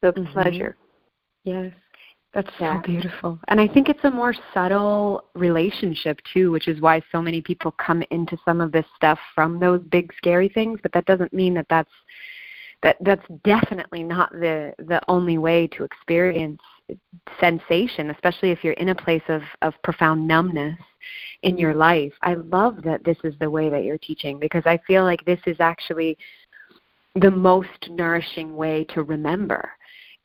[0.01, 0.25] the Mhm.
[0.31, 0.77] pleasure.
[1.43, 1.73] Yes.
[2.33, 2.75] That's Yeah.
[2.75, 3.39] so beautiful.
[3.47, 7.71] And I think it's a more subtle relationship too, which is why so many people
[7.71, 11.55] come into some of this stuff from those big scary things, but that doesn't mean
[11.55, 11.91] that that's
[12.81, 16.61] that that's definitely not the the only way to experience
[17.39, 20.77] sensation, especially if you're in a place of of profound numbness
[21.43, 22.13] in your life.
[22.21, 25.39] I love that this is the way that you're teaching because I feel like this
[25.45, 26.17] is actually
[27.15, 29.71] the most nourishing way to remember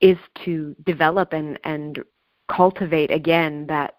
[0.01, 2.03] is to develop and and
[2.49, 3.97] cultivate again that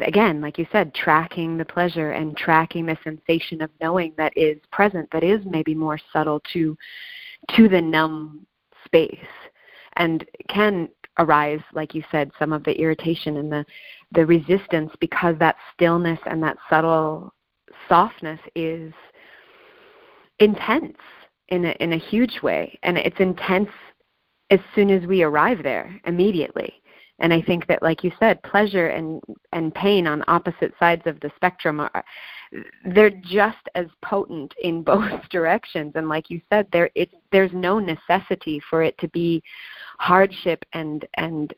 [0.00, 4.58] again like you said tracking the pleasure and tracking the sensation of knowing that is
[4.70, 6.76] present that is maybe more subtle to
[7.56, 8.46] to the numb
[8.84, 9.18] space
[9.96, 10.88] and can
[11.18, 13.64] arise like you said some of the irritation and the
[14.12, 17.32] the resistance because that stillness and that subtle
[17.88, 18.92] softness is
[20.38, 20.96] intense
[21.48, 22.78] in a in a huge way.
[22.82, 23.70] And it's intense
[24.50, 26.82] as soon as we arrive there immediately
[27.20, 29.20] and i think that like you said pleasure and
[29.52, 32.04] and pain on opposite sides of the spectrum are
[32.84, 35.92] they're just as potent in both directions.
[35.94, 39.42] And like you said there it there's no necessity for it to be
[39.98, 41.52] hardship and and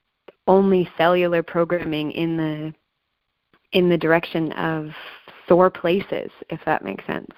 [0.47, 2.75] only cellular programming in the
[3.73, 4.91] in the direction of
[5.49, 7.31] sore places if that makes sense.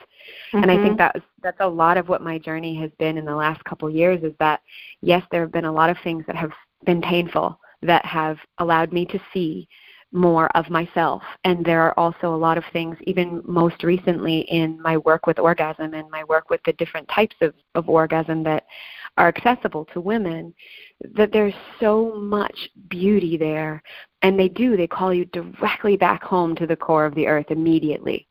[0.52, 1.16] And I think mm-hmm.
[1.16, 3.94] that that's a lot of what my journey has been in the last couple of
[3.94, 4.60] years is that
[5.00, 6.52] yes, there have been a lot of things that have
[6.84, 9.68] been painful that have allowed me to see
[10.10, 11.22] more of myself.
[11.44, 15.38] And there are also a lot of things, even most recently in my work with
[15.38, 18.64] orgasm and my work with the different types of, of orgasm that
[19.18, 20.54] are accessible to women,
[21.14, 23.82] that there's so much beauty there.
[24.22, 27.50] And they do, they call you directly back home to the core of the earth
[27.50, 28.28] immediately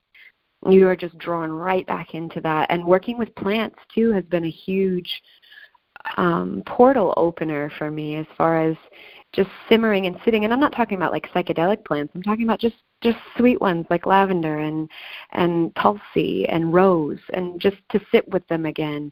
[0.68, 2.70] you are just drawn right back into that.
[2.72, 5.10] And working with plants too has been a huge
[6.18, 8.76] um, portal opener for me as far as
[9.38, 10.44] just simmering and sitting.
[10.44, 12.12] And I'm not talking about like psychedelic plants.
[12.14, 14.90] I'm talking about just just sweet ones like lavender and
[15.32, 19.12] and tulsi and rose, and just to sit with them again.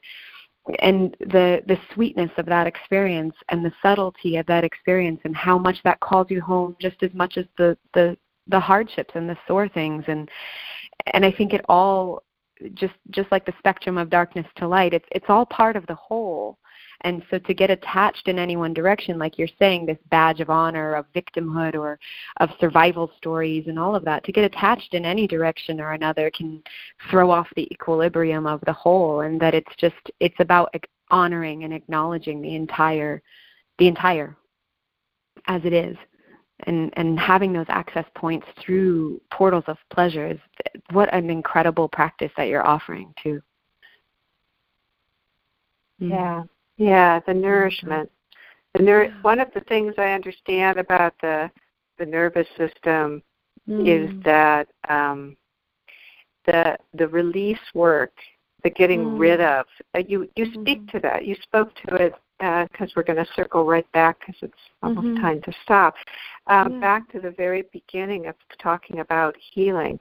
[0.80, 5.60] And the the sweetness of that experience and the subtlety of that experience and how
[5.60, 8.18] much that calls you home just as much as the the
[8.48, 10.30] the hardships and the sore things and
[11.14, 12.24] and I think it all
[12.74, 15.96] just just like the spectrum of darkness to light, it's it's all part of the
[15.96, 16.58] whole.
[17.02, 20.50] And so to get attached in any one direction, like you're saying, this badge of
[20.50, 22.00] honor of victimhood or
[22.38, 26.32] of survival stories and all of that, to get attached in any direction or another
[26.32, 26.64] can
[27.10, 30.74] throw off the equilibrium of the whole and that it's just it's about
[31.12, 33.22] honoring and acknowledging the entire
[33.78, 34.36] the entire
[35.48, 35.98] as it is.
[36.68, 40.40] And and having those access points through portals of pleasure
[40.92, 43.42] what an incredible practice that you're offering too.
[46.02, 46.12] Mm-hmm.
[46.12, 46.44] Yeah,
[46.78, 48.10] yeah, the nourishment.
[48.74, 51.50] The ner- one of the things I understand about the
[51.98, 53.24] the nervous system
[53.68, 55.36] is that um,
[56.46, 58.14] the the release work,
[58.64, 59.20] the getting Mm.
[59.20, 59.66] rid of.
[59.96, 61.26] Uh, you you speak to that.
[61.26, 62.16] You spoke to it
[62.72, 65.22] because we're going to circle right back because it's almost Mhm.
[65.22, 65.96] time to stop.
[66.48, 66.80] Um, Yeah.
[66.80, 70.00] Back to the very beginning of talking about healing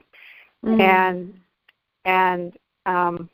[0.65, 0.79] Mm.
[0.81, 1.39] and
[2.05, 3.29] and um,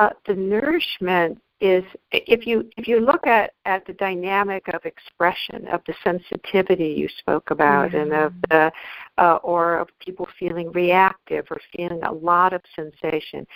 [0.00, 5.68] uh, the nourishment is if you if you look at at the dynamic of expression
[5.68, 8.72] of the sensitivity you spoke about and of the
[9.18, 13.46] uh, or of people feeling reactive or feeling a lot of sensation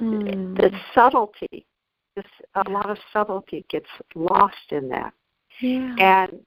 [0.00, 0.56] Mm.
[0.56, 1.66] the subtlety
[2.14, 2.24] this
[2.54, 5.12] a lot of subtlety gets lost in that
[5.60, 5.96] yeah.
[5.98, 6.40] and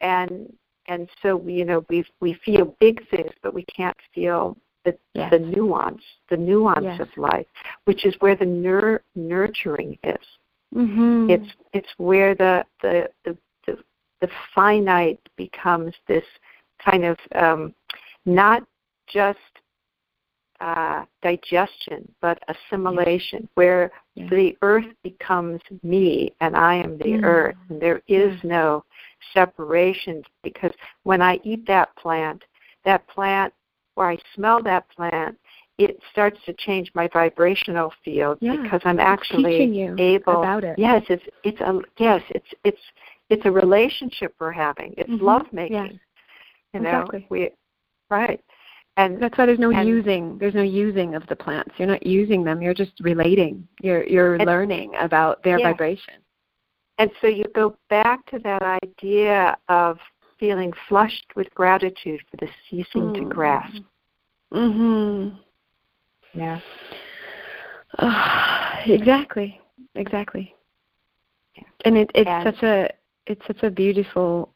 [0.00, 0.52] and
[0.88, 5.30] and so you know we we feel big things but we can't feel the Yes.
[5.30, 7.00] the nuance the nuance Yes.
[7.00, 7.46] of life
[7.84, 10.26] which is where the nur- nurturing is
[10.74, 11.30] mm-hmm.
[11.30, 13.78] it's it's where the the the the,
[14.20, 16.24] the finite becomes this
[16.84, 17.74] kind of um
[18.24, 18.62] not
[19.06, 19.38] just
[20.60, 24.28] uh, digestion, but assimilation, where Yeah.
[24.28, 27.24] the earth becomes me and I am the Mm.
[27.24, 27.56] earth.
[27.70, 28.50] And there is Yeah.
[28.50, 28.84] no
[29.32, 30.72] separation because
[31.04, 32.44] when I eat that plant,
[32.84, 33.54] that plant,
[34.00, 35.36] or I smell that plant,
[35.76, 38.56] it starts to change my vibrational field Yeah.
[38.56, 39.56] because I'm actually
[39.98, 40.38] able.
[40.42, 40.78] about it.
[40.78, 42.80] Yes, it's it's a yes, it's it's
[43.28, 44.94] it's a relationship we're having.
[44.96, 45.20] It's Mhm.
[45.20, 45.76] love making.
[45.76, 45.92] Yes.
[46.72, 47.26] You know, Exactly.
[47.28, 47.50] we
[48.10, 48.40] right.
[48.96, 50.36] And That's why there's no And- using.
[50.38, 51.72] There's no using of the plants.
[51.78, 52.60] You're not using them.
[52.62, 53.66] You're just relating.
[53.82, 55.68] You're you're And- learning about their Yeah.
[55.70, 56.14] vibration.
[56.98, 59.98] And so you go back to that idea of
[60.38, 63.28] feeling flushed with gratitude for the ceasing to Mm.
[63.28, 63.82] grasp.
[64.52, 65.38] Mhm.
[66.34, 66.60] Yeah.
[67.98, 69.60] Uh, exactly,
[69.94, 70.54] exactly.
[71.84, 72.90] And it, it's and such a
[73.26, 74.52] it's such a beautiful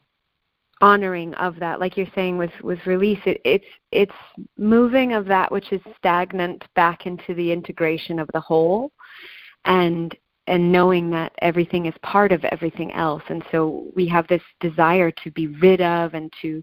[0.81, 4.11] honoring of that like you're saying with with release it, it's it's
[4.57, 8.91] moving of that which is stagnant back into the integration of the whole
[9.63, 10.15] and
[10.47, 15.11] and knowing that everything is part of everything else and so we have this desire
[15.11, 16.61] to be rid of and to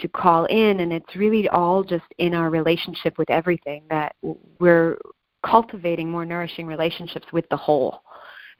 [0.00, 4.14] to call in and it's really all just in our relationship with everything that
[4.58, 4.98] we're
[5.44, 8.02] cultivating more nourishing relationships with the whole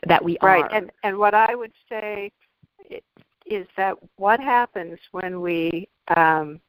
[0.06, 0.60] that we right.
[0.60, 2.30] are right and and what i would say
[3.46, 6.60] is that what happens when we um,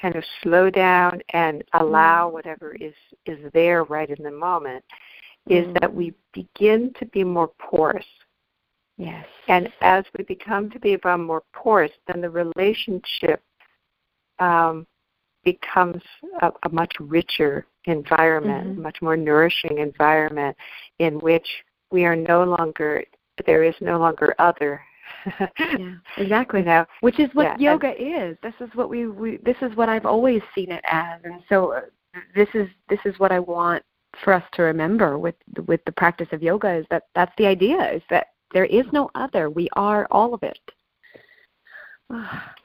[0.00, 2.34] kind of slow down and allow mm-hmm.
[2.34, 2.94] whatever is
[3.26, 4.84] is there right in the moment
[5.48, 5.80] is mm.
[5.80, 8.06] that we begin to be more porous.
[8.96, 9.26] Yes.
[9.48, 13.42] And as we become to become more porous, then the relationship
[14.38, 14.86] um,
[15.44, 16.02] becomes
[16.40, 18.82] a, a, much richer environment, mm-hmm.
[18.82, 20.56] much more nourishing environment
[20.98, 21.46] in which
[21.90, 23.04] we are no longer
[23.46, 24.80] there is no longer other
[25.58, 26.62] yeah, exactly.
[26.62, 28.36] Now, which is what yeah, yoga is.
[28.42, 31.72] This is what we, we this is what I've always seen it as, and so
[31.72, 31.80] uh,
[32.34, 33.82] this is this is what I want
[34.22, 35.34] for us to remember with
[35.66, 39.10] with the practice of yoga is that that's the idea is that there is no
[39.14, 39.50] other.
[39.50, 40.58] We are all of it.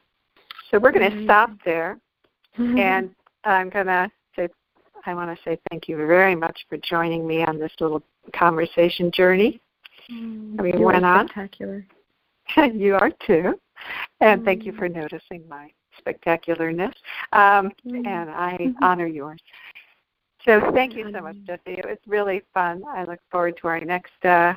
[0.69, 1.97] so we're going to stop there,
[2.57, 3.09] and
[3.43, 4.49] I'm going to say
[5.05, 8.03] I want to say thank you very much for joining me on this little
[8.33, 9.59] conversation journey.
[10.11, 11.27] Mm, we went on.
[11.27, 11.85] Spectacular.
[12.73, 13.59] you are too.
[14.19, 14.95] And thank you for mm.
[14.95, 16.93] noticing my spectacularness.
[17.31, 18.05] Um, mm.
[18.05, 18.83] And I mm-hmm.
[18.83, 19.39] honor yours.
[20.45, 21.79] So thank you so much, Jessie.
[21.79, 22.81] It was really fun.
[22.87, 24.53] I look forward to our next uh,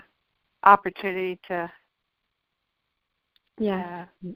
[0.65, 1.71] opportunity to
[3.59, 4.31] yeah uh,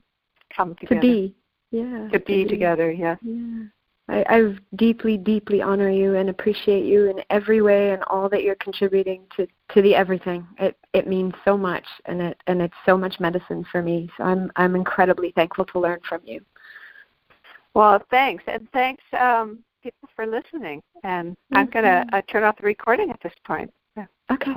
[0.54, 0.94] come together.
[0.96, 1.34] To be.
[1.70, 2.08] Yeah.
[2.12, 3.18] To, to be, together, yes.
[3.22, 3.64] Yeah.
[4.08, 8.44] I, I deeply, deeply honor you and appreciate you in every way and all that
[8.44, 10.46] you're contributing to, to the everything.
[10.58, 14.08] It it means so much and it and it's so much medicine for me.
[14.16, 16.40] So I'm I'm incredibly thankful to learn from you.
[17.74, 20.82] Well, thanks and thanks um, people for listening.
[21.02, 21.56] And mm-hmm.
[21.56, 23.72] I'm gonna uh, turn off the recording at this point.
[24.30, 24.52] Okay.